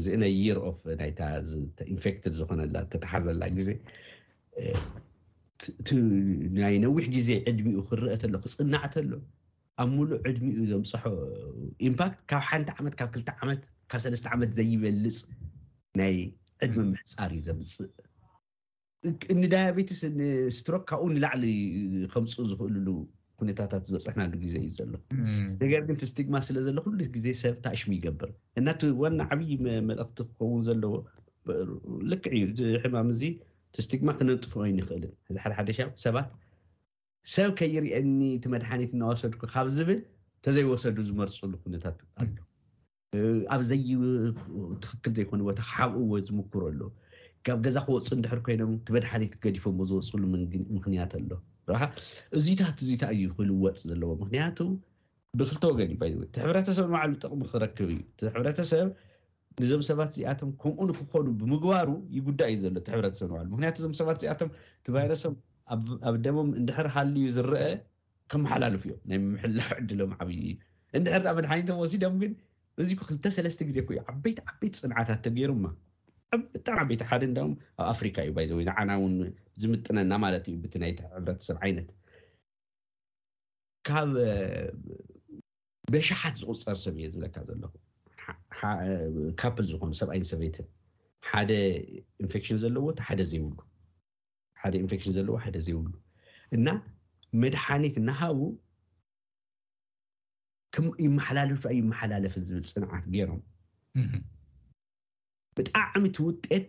ዚእና 0.04 0.24
የር 0.44 0.58
ፍ 0.78 0.94
ናኢንፌትድ 1.00 2.32
ዝኮነላ 2.40 2.76
ዝተተሓዘላ 2.86 3.42
ግዜ 3.58 3.70
ናይ 6.62 6.74
ነዊሕ 6.86 7.04
ግዜ 7.16 7.28
ዕድሚኡ 7.50 7.78
ክረአተሎ 7.90 8.34
ክፅናዓተሎ 8.44 9.10
ኣብ 9.82 9.88
ሙሉእ 9.96 10.18
ዕድሚ 10.28 10.46
ዩ 10.58 10.64
ዘምፅሖ 10.72 11.04
ኢምፓክት 11.88 12.18
ካብ 12.30 12.42
ሓንቲ 12.50 12.68
ዓመት 12.80 12.94
ካብ 12.98 13.08
2ል 13.16 13.32
ዓመት 13.44 13.62
ካብ 13.92 14.00
ሰለስተ 14.04 14.26
ዓመት 14.34 14.50
ዘይበልፅ 14.58 15.16
ናይ 16.00 16.14
ዕድሚ 16.64 16.80
ምሕፃር 16.90 17.30
እዩ 17.36 17.40
ዘምፅእ 17.48 17.90
እንዳያ 19.34 19.64
ቤትስ 19.78 20.02
ስትሮክ 20.58 20.82
ካብኡ 20.90 21.08
ንላዕሊ 21.14 21.44
ከምፁኡ 22.12 22.42
ዝኽእልሉ 22.50 22.88
ኩነታታት 23.40 23.82
ዝበፅሕናሉ 23.88 24.32
ግዜ 24.44 24.54
እዩ 24.66 24.70
ዘሎ 24.78 24.92
ነገር 25.64 25.82
ግን 25.88 25.96
ቲስቲግማ 26.02 26.34
ስለ 26.48 26.56
ዘሎ 26.66 26.78
ኩሉ 26.86 26.98
ግዜ 27.16 27.26
ሰብ 27.42 27.56
ተኣሽሙ 27.64 27.90
ይገብር 27.98 28.30
እና 28.60 28.68
ዋና 29.02 29.20
ዓብይ 29.36 29.52
መልእክቲ 29.90 30.18
ክኸውን 30.28 30.62
ዘለዎ 30.68 30.94
ልክዕ 32.12 32.32
ዩ 32.42 32.46
ሕማም 32.84 33.10
እዚ 33.16 33.22
ቲስቲግማ 33.78 34.08
ክነጥፉ 34.20 34.52
ይ 34.68 34.72
ይክእልን 34.80 35.12
እዚ 35.30 35.34
ሓደ 35.44 35.52
ሓደ 35.58 35.68
ሻ 35.78 35.88
ሰባት 36.04 36.28
ሰብ 37.32 37.50
ከይርአኒ 37.58 38.20
ቲ 38.44 38.48
መድሓኒት 38.54 38.90
እናወሰዱ 38.96 39.30
ካብ 39.52 39.68
ዝብል 39.76 40.00
ተዘይወሰዱ 40.44 40.96
ዝመርፅሉ 41.08 41.52
ነታት 41.74 41.98
ኣሎ 42.22 42.36
ኣብ 43.54 43.60
ዘይ 43.68 43.80
ትክክል 44.82 45.12
ዘይኮኑ 45.18 45.40
ቦታ 45.48 45.60
ሓብኡ 45.72 46.02
ዎ 46.14 46.20
ዝምክረሉ 46.28 46.80
ካብ 47.46 47.58
ገዛ 47.66 47.76
ክወፁ 47.86 48.08
እንድሕር 48.18 48.40
ኮይኖም 48.46 48.72
ቲ 48.86 48.96
መድሓኒት 48.96 49.32
ገዲፎም 49.44 49.78
ዝወፅሉ 49.90 50.22
ምክንያት 50.76 51.14
ኣሎ 51.20 51.30
እዚታትዚታ 52.38 53.04
እዩክእሉ 53.16 53.50
ወፅ 53.64 53.78
ዘለዎ 53.92 54.10
ምክንያቱ 54.22 54.58
ብክልተ 55.40 55.62
ወገን 55.72 55.90
ዩይቲ 56.14 56.34
ሕብረተሰብ 56.44 56.84
ንባዕሉ 56.88 57.14
ጠቕሚ 57.24 57.42
ክረክብ 57.52 57.88
እዩ 57.94 58.28
ሕረተሰብ 58.34 58.88
ንዞም 59.62 59.82
ሰባት 59.88 60.10
እዚኣቶም 60.16 60.50
ከምኡንክኮኑ 60.60 61.24
ብምግባሩ 61.40 61.88
ይጉዳይዩ 62.18 62.54
ዘሎ 62.64 62.76
ሕረተሰብ 62.98 63.28
ንሉምክንያ 63.40 63.70
ዞም 63.84 63.92
ሰባት 64.02 64.18
እዚኣቶም 64.20 64.48
ቲ 64.84 64.94
ቫረሰብ 64.96 65.34
ኣብ 66.04 66.16
ደሞም 66.26 66.48
እንድሕር 66.60 66.86
ሃልዩ 66.94 67.22
ዝረአ 67.36 67.62
ከመሓላልፉ 68.32 68.82
እዮም 68.90 68.98
ናይ 69.10 69.18
ምሕላው 69.32 69.70
ዕድሎም 69.80 70.12
ዓብይዩ 70.22 70.44
እንድሕር 70.98 71.22
መድሓኒቶም 71.38 71.78
ወሲዶም 71.82 72.14
ግን 72.22 72.32
እዚ 72.82 72.88
ክልተሰለስተ 73.00 73.60
ግዜ 73.68 73.78
ኮእዩ 73.88 73.98
ዓበይቲ 74.12 74.38
ዓበይቲ 74.50 74.74
ፅንዓታት 74.84 75.20
ተገይሩማ 75.26 75.64
ብጣዕሚ 76.54 76.78
ዓበይ 76.84 76.96
ሓደ 77.10 77.22
እዳ 77.30 77.38
ኣብ 77.46 77.50
ኣፍሪካ 77.92 78.16
እዩ 78.28 78.36
ይዘወዓና 78.44 78.90
ዝምጥነና 79.62 80.12
ማለትዩ 80.24 80.74
ናይ 80.84 80.92
ዕብረሰብ 81.18 81.56
ዓይነት 81.66 81.90
ካብ 83.88 84.10
በሻሓት 85.92 86.36
ዝቁፀር 86.40 86.76
ሰብ 86.84 86.94
እየ 87.00 87.06
ዝብለካ 87.12 87.36
ዘለኹ 87.50 87.72
ካፕል 89.40 89.66
ዝኮኑ 89.70 89.92
ሰብኣይን 90.00 90.26
ሰበይትን 90.32 90.68
ሓደ 91.30 91.50
ኢንፌክሽን 92.24 92.58
ዘለዎ 92.64 92.84
ሓደ 93.08 93.20
ዘይብሉ 93.32 93.56
ደ 94.72 94.74
ኢንፌክሽን 94.84 95.12
ዘለዎ 95.16 95.34
ሓደ 95.44 95.56
ዘይብሉ 95.66 95.94
እና 96.56 96.68
መድሓኒት 97.42 97.94
እናሃቡ 98.02 98.38
ይመሓላለፍ 101.06 101.64
ኣዩመሓላለፊ 101.70 102.34
ዝብል 102.48 102.64
ፅንዓት 102.76 103.04
ገይሮም 103.14 103.42
ብጣዕሚ 105.58 106.04
ቲ 106.16 106.22
ውጤት 106.28 106.66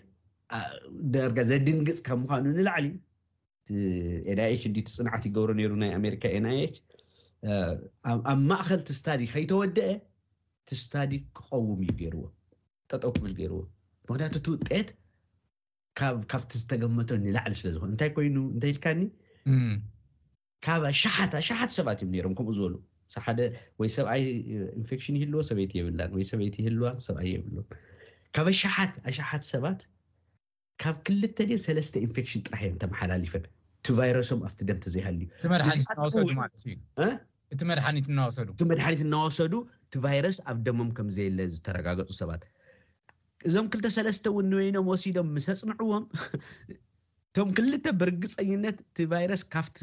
ጋ 1.37 1.45
ዘድንግፅ 1.51 1.99
ካብ 2.07 2.19
ምኳኑ 2.23 2.43
ንላዕሊ 2.57 2.85
h 4.61 4.65
ቲ 4.75 4.83
ፅንዓት 4.97 5.23
ይገብሮ 5.27 5.49
ነሩ 5.59 5.71
ናይ 5.83 5.91
ኣሜሪካ 5.99 6.23
nይh 6.45 6.61
ኣብ 8.31 8.39
ማእኸል 8.51 8.81
ቲ 8.89 8.93
ስታዲ 8.99 9.21
ከይተወደአ 9.33 9.89
ቲስታዲ 10.69 11.11
ክቀውም 11.37 11.79
እዩ 11.85 11.91
ገይርዎ 12.01 12.21
ጠጠ 12.91 13.03
ክፍል 13.15 13.33
ገይርዎምክንያ 13.39 14.29
ው 14.37 14.53
ካብቲ 16.31 16.51
ዝተገመተ 16.61 17.09
ንላዕሊ 17.25 17.53
ስለዝኮ 17.61 17.83
እንታይ 17.91 18.09
ኮይኑ 18.15 18.35
እንተይልካኒ 18.55 18.99
ካብ 20.65 20.83
ኣሻሓት 20.91 21.33
ኣሻሓት 21.39 21.71
ሰባት 21.77 21.99
እዮም 22.05 22.13
ሮም 22.25 22.33
ከምኡ 22.37 22.53
ዝበሉ 22.57 22.73
ደ 23.39 23.41
ወይሰብኣይ 23.81 24.23
ኢንክሽን 24.79 25.15
ይህልዎ 25.17 25.41
ሰበይቲ 25.49 25.73
የብላን 25.79 26.11
ወይ 26.17 26.23
ሰበይቲ 26.31 26.55
ይህልዋ 26.63 26.87
ሰብኣይ 27.07 27.29
የብሉ 27.35 27.57
ካብ 28.35 28.47
ኣሻሓት 28.53 28.93
ኣሻሓት 29.09 29.43
ሰባት 29.53 29.81
ካብ 30.83 30.97
ክልተ 31.07 31.37
ደን 31.51 31.61
ሰለስተ 31.67 31.95
ኢንፌክሽን 32.07 32.43
ጥራሕ 32.47 32.63
እዮም 32.67 32.79
ተመሓላሊፈን 32.83 33.45
እቲ 33.83 33.87
ቫይረሶም 33.99 34.41
ኣብቲ 34.47 34.59
ደም 34.69 34.79
ተዘይሃልዩድኒቲ 34.85 35.47
መድሓኒት 37.71 38.07
እናወሰዱ 39.07 39.53
እቲ 39.87 39.95
ቫይረስ 40.07 40.39
ኣብ 40.53 40.59
ደሞም 40.69 40.89
ከምዘየለ 40.99 41.39
ዝተረጋገፁ 41.55 42.09
ሰባት 42.21 42.41
እዞም 43.47 43.65
2ልተሰለስተ 43.73 44.25
እውን 44.31 44.45
ንበይኖም 44.51 44.85
ወሲዶም 44.91 45.27
ምሰፅምዕዎም 45.35 46.05
እቶም 47.27 47.49
ክልተ 47.57 47.85
ብርግፀይነት 48.01 48.77
እቲ 48.83 48.97
ቫይረስ 49.13 49.41
ካብቲ 49.53 49.79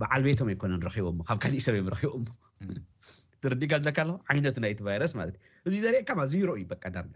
በዓል 0.00 0.22
ቤቶም 0.26 0.48
ኣይኮነ 0.52 0.72
ረቦ 0.86 1.06
ካብ 1.28 1.38
ካእ 1.44 1.58
ሰብእዮም 1.66 1.88
ረቦ 1.94 2.14
ርዲካ 3.52 3.72
ካ 3.96 4.02
ዓይነቱ 4.32 4.56
ናይቲ 4.64 4.80
ቫረስ 4.86 5.12
እዩ 5.26 5.32
እዚ 5.68 5.74
ዘርአከማ 5.84 6.20
ዚሮዩ 6.32 6.62
በቂ 6.70 6.82
ዳርጋ 6.94 7.14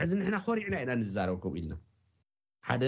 ሕዚ 0.00 0.10
ሕና 0.26 0.36
ኮሪዕና 0.46 0.74
ኢና 0.82 0.90
ንዛረበከቡ 1.00 1.52
ኢልና 1.60 1.74
ሓደ 2.68 2.84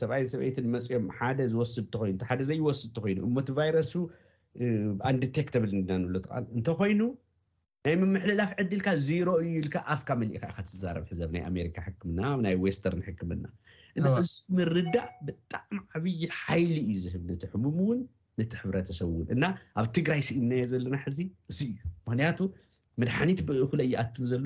ሰብኣይ 0.00 0.22
ሰበይት 0.32 0.58
መፅዮም 0.74 1.06
ሓደ 1.18 1.38
ዝወስድ 1.52 1.92
ኮይኑሓደ 2.02 2.40
ዘይወስድ 2.50 2.96
ኮይኑ 3.04 3.18
እሞ 3.28 3.36
እቲ 3.44 3.50
ቫይረሱ 3.58 3.92
ኣንዲቴክ 5.10 5.48
ተብልድና 5.56 5.90
ንብሎል 6.02 6.24
እንተኮይኑ 6.58 7.00
ናይ 7.86 7.94
ምምሕልላፍ 8.02 8.50
ዕዲልካ 8.60 8.88
ዚሮ 9.08 9.28
እዩ 9.40 9.50
ኢልካ 9.60 9.76
ኣፍካ 9.92 10.08
መሊእካካ 10.20 10.56
ትዛረብ 10.68 11.04
ሕዘብ 11.10 11.28
ናይ 11.34 11.42
ኣሜሪካ 11.50 11.76
ሕክምና 11.86 12.20
ኣናይ 12.36 12.54
ወስተርን 12.64 13.02
ሕክምና 13.08 13.44
እና 13.98 14.06
እዚ 14.22 14.30
ምርዳእ 14.58 15.10
ብጣዕሚ 15.26 15.76
ዓብይ 15.98 16.20
ሓይሊ 16.40 16.74
እዩ 16.86 16.90
ዝህብ 17.04 17.24
ቲ 17.42 17.50
ሕሙም 17.52 17.76
እውን 17.84 18.00
ነቲ 18.40 18.52
ሕብረተሰብ 18.62 19.08
እውን 19.14 19.28
እና 19.34 19.44
ኣብ 19.80 19.86
ትግራይ 19.96 20.20
ስእነየ 20.28 20.64
ዘለና 20.72 20.96
ሕዚ 21.04 21.18
እ 21.50 21.54
እዩ 21.68 21.70
ምክንያቱ 22.08 22.38
መድሓኒት 23.02 23.40
ብእኩል 23.50 23.80
ኣይኣትን 23.86 24.26
ዘሎ 24.32 24.44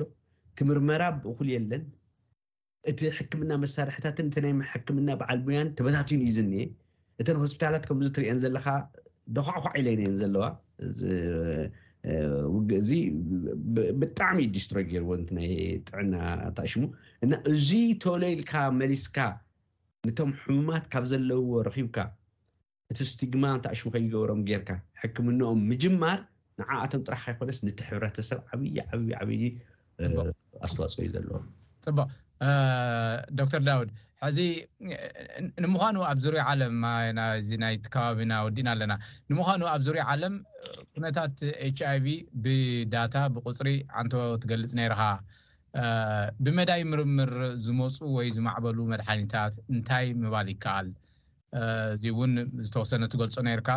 ትምርመራ 0.59 1.03
ብእኩል 1.23 1.49
የለን 1.55 1.83
እቲ 2.91 2.99
ሕክምና 3.19 3.51
መሳርሕታትን 3.65 4.29
እናይ 4.41 4.55
ሕክምና 4.73 5.09
በዓል 5.21 5.41
ሙያን 5.47 5.69
ተበታትዩን 5.79 6.23
እዩ 6.27 6.33
ዝኒሀ 6.39 6.63
እተን 7.23 7.37
ሆስፒታላት 7.45 7.83
ከምዚ 7.89 8.07
ትሪአን 8.17 8.41
ዘለካ 8.45 8.67
ደኳዕኳዓ 9.37 9.73
ኢለነየን 9.81 10.15
ዘለዋ 10.21 10.45
ውግእዚ 12.55 12.89
ብጣዕሚ 13.99 14.37
እ 14.45 14.49
ዲስትሮይ 14.55 14.85
ገይርዎ 14.89 15.11
ናይ 15.37 15.51
ጥዕና 15.89 16.15
ታእሽሙ 16.57 16.83
እና 17.25 17.33
እዙይ 17.51 17.85
ቶሎይልካ 18.03 18.53
መሊስካ 18.81 19.17
ነቶም 20.07 20.31
ሕሙማት 20.41 20.85
ካብ 20.93 21.05
ዘለውዎ 21.11 21.51
ረኺብካ 21.67 21.97
እቲ 22.93 22.99
ስቲግማ 23.11 23.45
ታኣሽሙ 23.65 23.87
ከይገብሮም 23.95 24.41
ጌርካ 24.49 24.69
ሕክምኖኦም 25.01 25.61
ምጅማር 25.69 26.19
ንዓኣቶም 26.61 27.03
ጥራሕካ 27.07 27.27
ይኮነስ 27.35 27.59
ነቲ 27.67 27.79
ሕብረተሰብ 27.89 28.39
ዓብዪ 28.53 28.73
ዓበዪ 28.91 29.09
ዓበዪ 29.21 29.41
ኣስተዋፅ 30.67 30.95
እዩ 31.03 31.07
ዘለዎ 31.15 31.35
ፅቡቅ 31.85 32.09
ዶክተር 33.41 33.61
ዳውድ 33.69 33.89
ሕዚ 34.23 34.39
ንምዃኑ 35.63 35.95
ኣብ 36.09 36.17
ዝሪኦ 36.25 36.43
ዓለም 36.51 36.75
እዚ 37.39 37.49
ናይቲ 37.63 37.83
ከባቢና 37.93 38.33
ወዲእና 38.45 38.69
ኣለና 38.75 38.93
ንምዃኑ 39.31 39.61
ኣብ 39.73 39.81
ዝርኦ 39.87 40.01
ዓለም 40.13 40.35
ኩነታት 40.95 41.35
ች 41.77 41.79
ኣይቪ 41.91 42.05
ብዳታ 42.43 43.15
ብቁፅሪ 43.35 43.69
ዓንተ 44.01 44.13
ትገልፅ 44.43 44.71
ነይርካ 44.79 45.01
ብመዳይ 46.45 46.81
ምርምር 46.91 47.33
ዝመፁ 47.65 47.95
ወይ 48.17 48.27
ዝማዕበሉ 48.35 48.77
መድሓኒታት 48.93 49.53
እንታይ 49.75 50.07
ምባል 50.23 50.49
ይከኣል 50.53 50.89
እዚ 51.95 52.03
እውን 52.15 52.33
ዝተወሰነ 52.67 53.03
ትገልፆ 53.13 53.35
ነይርካ 53.49 53.69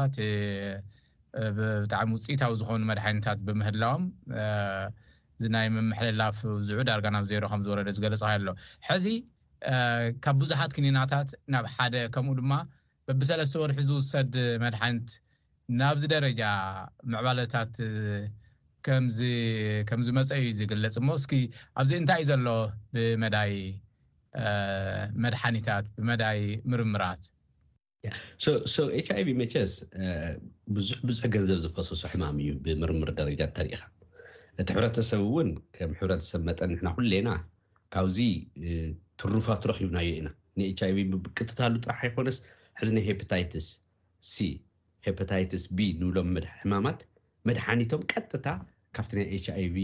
ብጣዕሚ 1.56 2.10
ውፅኢታዊ 2.16 2.52
ዝኾኑ 2.60 2.82
መድሓኒታት 2.90 3.38
ብምህላዎም 3.46 4.04
እዚ 5.38 5.46
ናይ 5.56 5.66
ምምሕለላፍ 5.76 6.36
ብዙዑ 6.58 6.78
ዳርጋናብ 6.90 7.24
ዘሮ 7.32 7.44
ከም 7.52 7.62
ዝወረደ 7.66 7.88
ዝገለፅ 7.96 8.22
ኣሎ 8.32 8.46
ካብ 10.24 10.36
ብዙሓት 10.42 10.72
ክኒናታት 10.76 11.28
ናብ 11.52 11.64
ሓደ 11.74 11.94
ከምኡ 12.14 12.34
ድማ 12.40 12.52
በብሰለስተ 13.08 13.54
ወርሒ 13.62 13.78
ዝውሰድ 13.90 14.34
መድሓኒት 14.64 15.08
ናብዚ 15.80 16.02
ደረጃ 16.14 16.40
መዕባለታት 17.12 17.72
ከምዝ 19.88 20.08
መፀ 20.18 20.28
እዩ 20.40 20.50
ዝገለፅ 20.58 20.96
እሞ 21.00 21.08
እስኪ 21.20 21.32
ኣብዚ 21.80 21.92
እንታይ 22.00 22.20
እዩ 22.24 22.28
ዘሎ 22.30 22.48
ብመይ 22.96 23.54
መድሓኒታት 25.24 25.86
ብመዳይ 25.98 26.40
ምርምራት 26.70 27.22
ች 28.72 29.12
ይቪ 29.20 29.30
መቸስ 29.40 29.72
ብዙ 30.74 30.88
ብዙሕ 31.08 31.24
ገንዘብ 31.36 31.58
ዝፈሰሶ 31.64 32.02
ሕማም 32.12 32.36
እዩ 32.42 32.50
ብምርምር 32.64 33.10
ደረጃ 33.20 33.40
ተሪኢካ 33.56 33.82
እቲ 34.62 34.68
ሕረተሰብ 34.76 35.22
እውን 35.28 35.48
ከም 35.76 35.90
ሕረተሰብ 36.00 36.42
መጠኒሕና 36.50 36.88
ኩሌና 36.98 37.30
ካዚ 37.94 38.18
ትሩፋ 39.20 39.46
ትረኪቡናዮ 39.64 40.08
ኢና 40.20 40.28
ንች 40.58 40.80
ይቪ 40.88 40.96
ብብቅትታሉ 41.12 41.74
ጥራሕ 41.86 42.00
ይኮነስ 42.08 42.38
ሕዚ 42.80 42.88
ናይ 42.96 43.04
ሄፓታይትስ 43.10 43.66
ሃፓታይትስ 45.06 45.62
ንብሎም 46.00 46.30
ሕማማት 46.60 47.00
መድሓኒቶም 47.48 48.02
ቀጥታ 48.12 48.46
ካብቲ 48.96 49.12
ናይ 49.18 49.28
ች 49.44 49.46
ይቪ 49.64 49.76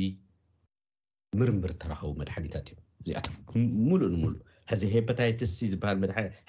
ምርምር 1.40 1.73
ተረኸቡ 1.83 2.11
መድሓኒታት 2.23 2.66
እዮም 2.71 2.83
እዚኣም 3.03 3.35
ሙሉእ 3.88 4.11
ንሙሉእ 4.14 4.40
ሕዚ 4.71 4.83
ሂፓታይትስ 4.95 5.55
ዝሃል 5.73 5.99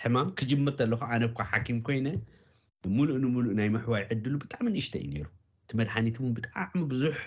ሕማም 0.02 0.30
ክጅመት 0.40 0.80
ኣለኩ 0.86 1.02
ኣነ 1.14 1.24
ኳ 1.38 1.48
ሓኪም 1.52 1.80
ኮይነ 1.88 2.08
ሙሉእ 2.98 3.18
ንሙሉእ 3.24 3.56
ናይ 3.60 3.70
ምሕዋ 3.76 3.94
ይዕድሉ 4.04 4.34
ብጣዕሚ 4.44 4.68
ንእሽተ 4.76 4.96
እዩ 5.06 5.14
ነሩ 5.20 5.28
እቲ 5.64 5.72
መድሓኒት 5.82 6.18
ብጣዕሚ 6.40 6.76
ብዙሕ 6.94 7.18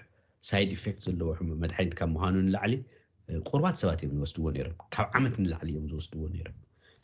ሳይድ 0.50 0.70
ኢፌክት 0.78 1.00
ዘለዎ 1.08 1.30
መድሓኒት 1.64 1.94
ካብ 2.00 2.10
ምኳኑ 2.16 2.34
ንላዕሊ 2.48 2.74
ቁርባት 3.48 3.76
ሰባት 3.80 4.00
እዮም 4.04 4.16
ዝወስድዎ 4.18 4.44
ነሮም 4.56 4.76
ካብ 4.94 5.06
ዓመት 5.18 5.34
ንላዕሊ 5.42 5.68
እዮም 5.72 5.86
ዝወስድዎ 5.92 6.20
ነሮም 6.34 6.56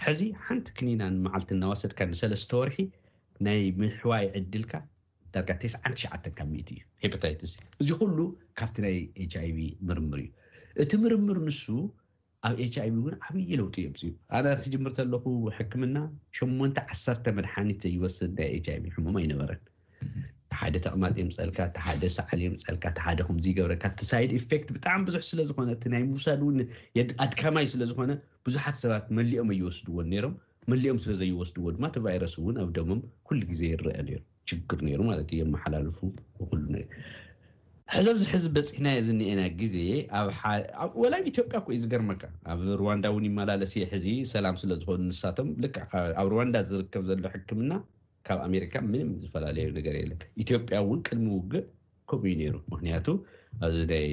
ሕዚ 0.04 0.20
ሓንቲ 0.44 0.66
ክኒናንመዓልቲ 0.78 1.48
እናዋሰድካ 1.56 1.98
ንሰለስተ 2.11 2.52
ወርሒ 2.61 2.76
ናይ 3.46 3.61
ምሕዋይ 3.80 4.26
ዕድልካ 4.40 4.72
ዳርጋ 5.35 5.50
ተዓሸዓ 5.62 6.12
ካብ 6.38 6.52
ት 6.68 6.70
እዩ 6.74 6.80
ሂፐታይትስ 7.02 7.54
እዚ 7.80 7.88
ኩሉ 8.00 8.18
ካብቲ 8.61 8.76
ናይ 8.87 8.96
ኤችኣይቪ 9.24 9.58
ምርምር 9.88 10.20
እዩ 10.24 10.30
እቲ 10.85 10.90
ምርምር 11.04 11.38
ንሱ 11.48 11.64
ኣብ 12.50 12.56
ች 12.74 12.76
ይቪ 12.88 12.94
ውን 13.06 13.16
ዓብይ 13.26 13.50
ለውጢ 13.61 13.76
እዮም 13.82 13.90
እፅዩ 13.96 14.08
ኣነ 14.37 14.46
ክጅምር 14.62 14.92
ከለኩ 14.98 15.24
ሕክምና 15.58 15.96
ሸ 16.37 16.38
ዓሰርተ 16.94 17.24
መድሓኒት 17.40 17.82
ዘይወስድ 17.87 18.32
ናይ 18.38 18.56
ችይቪ 18.68 18.85
ሕሙም 18.96 19.18
ኣይነበረን 19.22 19.61
ሓደ 20.61 20.77
ተቕማጢምፀልካ 20.85 21.59
ሓደ 21.87 22.03
ሳዕሊፀልካ 22.17 22.85
ሓደኩምዝገብረካ 23.07 23.85
ቲሳይድ 24.01 24.31
ኤት 24.38 24.69
ብጣዕሚ 24.77 24.99
ብዙሕ 25.09 25.21
ስለዝኮነናይ 25.31 26.03
ምውሳድ 26.11 26.41
ኣድካማይ 27.25 27.67
ስለዝኮነ 27.75 28.11
ብዙሓት 28.47 28.77
ሰባት 28.83 29.07
መሊኦም 29.19 29.51
ኣይወስድዎን 29.55 30.11
ም 30.31 30.35
መሊኦም 30.73 30.99
ስለዘይወስድዎ 31.05 31.65
ድማ 31.77 31.85
ቲቫይረስ 31.95 32.35
እውን 32.41 32.57
ኣብ 32.62 32.69
ደሞም 32.79 33.01
ሉ 33.37 33.41
ግዜ 33.53 33.62
ይረአ 33.73 33.97
ግር 34.71 34.81
ሩማት 35.01 35.21
መሓላልፉ 35.55 35.99
ሉ 36.65 36.83
ሕዚ 37.95 38.07
ኣብዚ 38.12 38.25
ሕዚ 38.35 38.45
በፂሕናየ 38.57 38.99
ዝኒአና 39.07 39.41
ግዜ 39.61 39.75
ወላብ 41.03 41.25
ኢትዮጵያ 41.33 41.59
ኮይ 41.67 41.79
ዝገርመካ 41.83 42.23
ኣብ 42.53 42.61
ሩዋንዳ 42.81 43.07
ውን 43.15 43.25
ይመላለሰ 43.31 43.73
ሕዚ 43.95 44.07
ሰላም 44.35 44.57
ስለዝኮኑ 44.62 44.99
ንሳቶም 45.09 45.49
ኣብ 46.21 46.29
ሩዋንዳ 46.35 46.55
ዝርከብ 46.71 47.05
ዘሎ 47.11 47.25
ሕክምና 47.35 47.73
ካብ 48.26 48.40
ኣሜሪካ 48.48 48.74
ምንም 48.90 49.08
ዝፈላለዩ 49.22 49.68
ነገር 49.78 49.94
የለን 50.00 50.20
ኢትዮጵያ 50.42 50.76
እውን 50.85 51.00
ቅድሚ 51.06 51.26
ውግእ 51.37 51.64
ከምኡእዩ 52.11 52.37
ነይሩ 52.40 52.54
ምክንያቱ 52.72 53.06
ኣብዚ 53.66 53.78
ናይ 53.92 54.06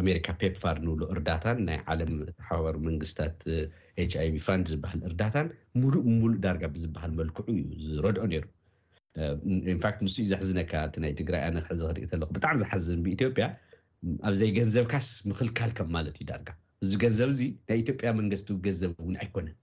ኣሜሪካ 0.00 0.26
ፔፕፋር 0.40 0.76
ንብሎ 0.86 1.02
እርዳታን 1.14 1.58
ናይ 1.68 1.78
ዓለም 1.92 2.12
ሓበር 2.48 2.76
መንግስታት 2.88 3.38
ችይቪ 4.12 4.34
ፍንድ 4.46 4.66
ዝበሃል 4.72 5.00
እርዳታን 5.10 5.48
ሙሉእ 5.80 6.04
ሙሉእ 6.20 6.40
ዳርጋ 6.46 6.64
ብዝበሃል 6.74 7.12
መልክዑ 7.20 7.42
እዩ 7.54 7.60
ዝረድኦ 7.94 8.24
ነይሩ 8.32 8.44
ንፋት 9.74 9.96
ንስዩ 10.04 10.24
ዘሕዝነካ 10.32 10.72
እቲ 10.88 10.96
ናይ 11.04 11.12
ትግራይ 11.20 11.42
ኣነ 11.48 11.58
ክሕዚ 11.64 11.82
ክርኢከለኩ 11.94 12.28
ብጣዕሚ 12.36 12.56
ዝሓዝን 12.62 13.00
ብኢትዮጵያ 13.06 13.46
ኣብዘይ 14.30 14.52
ገንዘብካስ 14.58 15.08
ምኽልካልከም 15.32 15.90
ማለት 15.96 16.16
እዩ 16.20 16.26
ዳርጋ 16.32 16.48
እዚ 16.84 16.92
ገንዘብ 17.04 17.32
ዚ 17.40 17.42
ናይ 17.70 17.78
ኢትዮጵያ 17.84 18.10
መንግስቲ 18.20 18.48
ገንዘብ 18.68 18.92
እውን 19.04 19.18
ኣይኮነን 19.24 19.56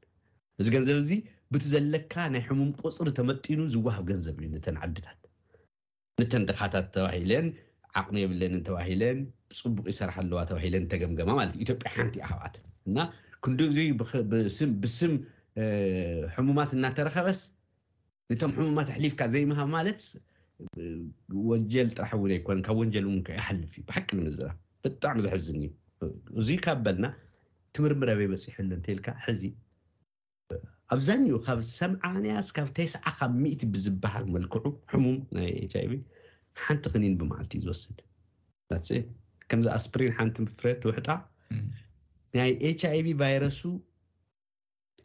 እዚ 0.62 0.67
ገንዘብ 0.76 0.95
እዚ 1.04 1.12
ብቲ 1.54 1.63
ዘለካ 1.74 2.13
ናይ 2.34 2.41
ሕሙም 2.48 2.72
ቁፅሪ 2.82 3.10
ተመጢኑ 3.17 3.60
ዝዋሃብ 3.74 4.04
ገንዘብ 4.12 4.38
እዩ 4.39 4.48
ነተን 4.56 4.78
ዓድታት 4.84 5.19
ነተን 6.19 6.43
ድካታት 6.50 6.88
ተባሂለን 6.95 7.48
ዓቅሚ 8.00 8.15
የብለን 8.24 8.56
ተባሂለን 8.67 9.19
ፅቡቅ 9.60 9.86
ይሰራሓለዋ 9.91 10.39
ተባሂለን 10.50 10.84
ተገምገማ 10.93 11.30
ማለት 11.39 11.54
ዩ 11.60 11.62
ኢትዮጵያ 11.65 11.91
ሓንቲኣሃብኣትን 11.95 12.65
እና 12.89 12.98
ክንዲ 13.45 13.80
ብስም 14.84 15.13
ሕሙማት 16.36 16.72
እናተረከበስ 16.78 17.39
ነቶም 18.32 18.52
ሕሙማት 18.58 18.88
ተሕሊፍካ 18.91 19.22
ዘይምሃብ 19.34 19.69
ማለት 19.78 20.02
ወንጀል 21.52 21.88
ጥራሕ 21.98 22.12
እውን 22.19 22.32
ኣይኮነ 22.38 22.60
ካብ 22.67 22.78
ወንጀል 22.84 23.06
ይሓልፍ 23.39 23.72
እዩ 23.80 23.84
ብሓቂ 23.89 24.08
ንምዝራ 24.19 24.50
ብጣዕሚ 24.84 25.17
ዘሕዝን 25.28 25.60
ዩ 25.65 25.69
እዙይ 26.41 26.60
ካ 26.65 26.76
በልና 26.86 27.08
ትምርምረ 27.78 28.10
በይበፂሐሉ 28.22 28.69
እንተይልካ 28.80 29.08
ዚ 29.41 29.43
ኣብዛንዮ 30.95 31.34
ካብ 31.45 31.60
ሰምዓንያ 31.78 32.36
ስካብ 32.47 32.67
ተይስዓ 32.78 33.04
ካብ 33.17 33.32
ሚእቲ 33.41 33.62
ብዝበሃል 33.73 34.23
መልክዑ 34.36 34.62
ሕሙም 34.91 35.17
ናይ 35.38 35.49
ች 35.71 35.73
ይቪ 35.86 35.91
ሓንቲ 36.63 36.84
ክኒን 36.93 37.15
ብማዓልቲእ 37.19 37.62
ዝወስድ 37.65 37.97
ከምዚኣ 39.52 39.73
እስፕሪን 39.82 40.13
ሓንቲ 40.17 40.36
ፍረ 40.60 40.67
ትውሕጣ 40.84 41.08
ናይ 42.38 42.52
ች 42.80 42.84
ኣይቪ 42.93 43.08
ቫይረሱ 43.21 43.62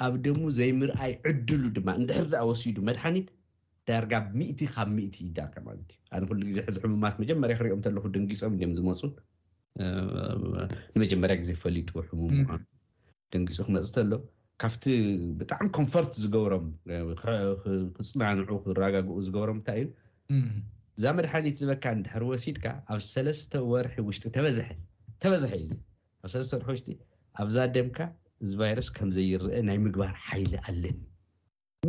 ኣብ 0.07 0.15
ደሙ 0.27 0.41
ዘይምርኣይ 0.59 1.13
ዕድሉ 1.31 1.63
ድማ 1.79 1.89
እንድሕርዳኣ 2.01 2.43
ወሲዱ 2.51 2.79
መድሓኒት 2.89 3.29
ዳርጋ 3.91 4.13
ሚእቲ 4.39 4.61
ካብ 4.77 4.89
ሚእቲ 4.99 5.15
ዩዳርጋ 5.29 5.57
ማለት 5.69 5.89
እዩ 5.95 6.01
ኣነ 6.17 6.23
ኩሉ 6.31 6.41
ግዜ 6.51 6.59
ሕዚ 6.69 6.77
ሕሙማት 6.85 7.17
መጀመርያ 7.23 7.55
ክሪኦም 7.61 7.83
እለኩ 7.91 8.05
ደንጊፆም 8.17 8.57
እ 8.69 8.71
ዝመፁ 8.79 9.01
ንመጀመርያ 10.95 11.37
ግዜ 11.43 11.51
ፈሊጡ 11.65 11.89
ሙም 12.23 12.37
ደንጊፁ 13.35 13.59
ክመፅ 13.69 13.91
ተኣሎ 13.97 14.13
ካብቲ 14.63 14.85
ብጣዕሚ 15.39 15.67
ኮንፎርት 15.79 16.13
ዝገብሮም 16.23 16.67
ክፅናንዑ 17.97 18.49
ክረጋግኡ 18.65 19.17
ዝገብሮም 19.27 19.59
እንታይ 19.61 19.81
እዩ 19.85 20.45
እዛ 20.99 21.05
መድሓኒት 21.19 21.57
ዝበካ 21.61 21.85
ንድሕር 22.01 22.23
ወሲድካ 22.31 22.67
ኣብ 22.95 23.01
ሰለስተ 23.13 23.53
ወርሒ 23.71 23.95
ውሽጢ 24.09 24.25
ተበዝሐ 24.37 25.51
እዩ 25.61 25.67
ኣብ 26.25 26.29
ሰለስተ 26.35 26.53
ወርሒ 26.59 26.69
ውሽጢ 26.75 26.89
ኣብዛ 27.43 27.57
ደምካ 27.77 27.99
እዚ 28.45 28.51
ቫይረስ 28.61 28.89
ከምዘይርአ 28.97 29.59
ናይ 29.69 29.79
ምግባር 29.87 30.13
ሓይሊ 30.29 30.53
ኣለኒ 30.67 30.99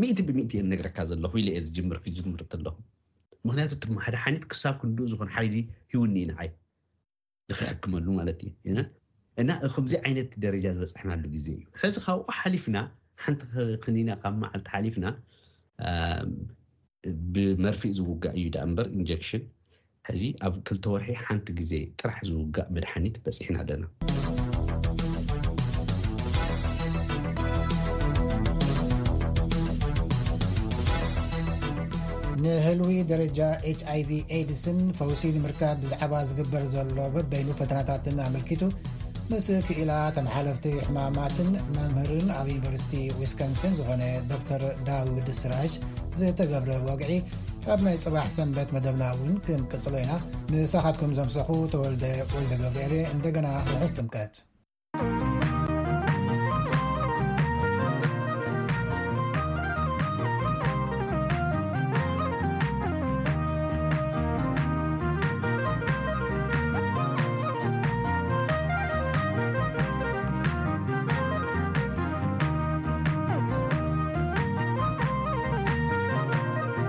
ሚእቲ 0.02 0.20
ብምእት 0.28 0.52
እዮ 0.58 0.64
ነገርካ 0.74 0.98
ዘለኹ 1.10 1.34
ኢሉ 1.42 1.48
የ 1.58 1.62
ዝ 1.66 1.72
ክምር 1.78 2.48
ለኹ 2.66 2.76
ምክንያቱ 3.48 3.76
ማ 3.96 3.98
ሓደ 4.06 4.16
ሓኒት 4.24 4.46
ክሳብ 4.52 4.76
ክንድኡ 4.82 5.08
ዝኮነ 5.12 5.30
ሓይሊ 5.38 5.56
ሂውኒ 5.92 6.16
ንዓይ 6.32 6.50
ንክሕክመሉ 7.50 8.06
ማለት 8.20 8.40
እዩ 8.48 8.76
እና 9.42 9.52
ከምዚ 9.76 9.94
ዓይነት 10.08 10.32
ደረጃ 10.44 10.66
ዝበፅሕናሉ 10.76 11.24
ግዜ 11.36 11.48
እዩ 11.56 11.62
ሕዚ 11.82 11.96
ካብቁ 12.06 12.28
ሓሊፍና 12.40 12.78
ሓንቲ 13.24 13.42
ክኒና 13.84 14.10
ካብ 14.22 14.36
መዓልቲ 14.44 14.68
ሓሊፍና 14.76 15.06
ብመርፊእ 17.34 17.94
ዝውጋእ 17.98 18.34
እዩ 18.40 18.46
ዳ 18.56 18.64
እበር 18.68 18.88
ኢንጀክሽን 19.00 19.44
ሕዚ 20.10 20.24
ኣብ 20.48 20.54
ክልተ 20.68 20.86
ወርሒ 20.94 21.10
ሓንቲ 21.26 21.48
ግዜ 21.60 21.74
ጥራሕ 22.00 22.20
ዝውጋእ 22.30 22.68
መድሓኒት 22.76 23.16
በፅሕና 23.26 23.58
ኣለና 23.66 23.84
ንህልዊ 32.44 32.92
ደረጃ 33.14 33.40
ችኣይቪ 33.80 34.10
ኤድስን 34.38 34.80
ፈውሲ 34.98 35.22
ምርካብ 35.46 35.78
ብዛዕባ 35.84 36.14
ዝግበር 36.30 36.64
ዘሎ 36.74 36.98
በበይኑ 37.16 37.48
ፈተናታትን 37.62 38.20
ኣመልኪቱ 38.26 38.64
ምስ 39.30 39.46
ክኢላ 39.68 39.92
ተመሓለፍቲ 40.16 40.66
ሕማማትን 40.88 41.48
መምህርን 41.76 42.30
ኣብ 42.40 42.48
ዩኒቨርስቲ 42.54 42.92
ዊስኮንስን 43.20 43.74
ዝኾነ 43.78 44.04
ዶክተር 44.32 44.64
ዳውድ 44.88 45.30
ስራሽ 45.42 45.74
ዘተገብረ 46.20 46.72
ወግዒ 46.90 47.12
ኣብ 47.76 47.80
ናይ 47.88 47.98
ጽባሕ 48.06 48.28
ሰንበት 48.38 48.70
መደብና 48.78 49.06
እውን 49.18 49.36
ክንቅጽሎ 49.48 49.94
ኢና 50.06 50.14
ንሳኻትኩም 50.54 51.16
ዘምሰኩ 51.20 51.50
ተወልደ 51.76 52.06
ወልደ 52.36 52.52
ገብሬሌ 52.64 52.94
እንደገና 53.16 53.48
ንሑስ 53.72 53.94
ጥምቀት 54.00 54.36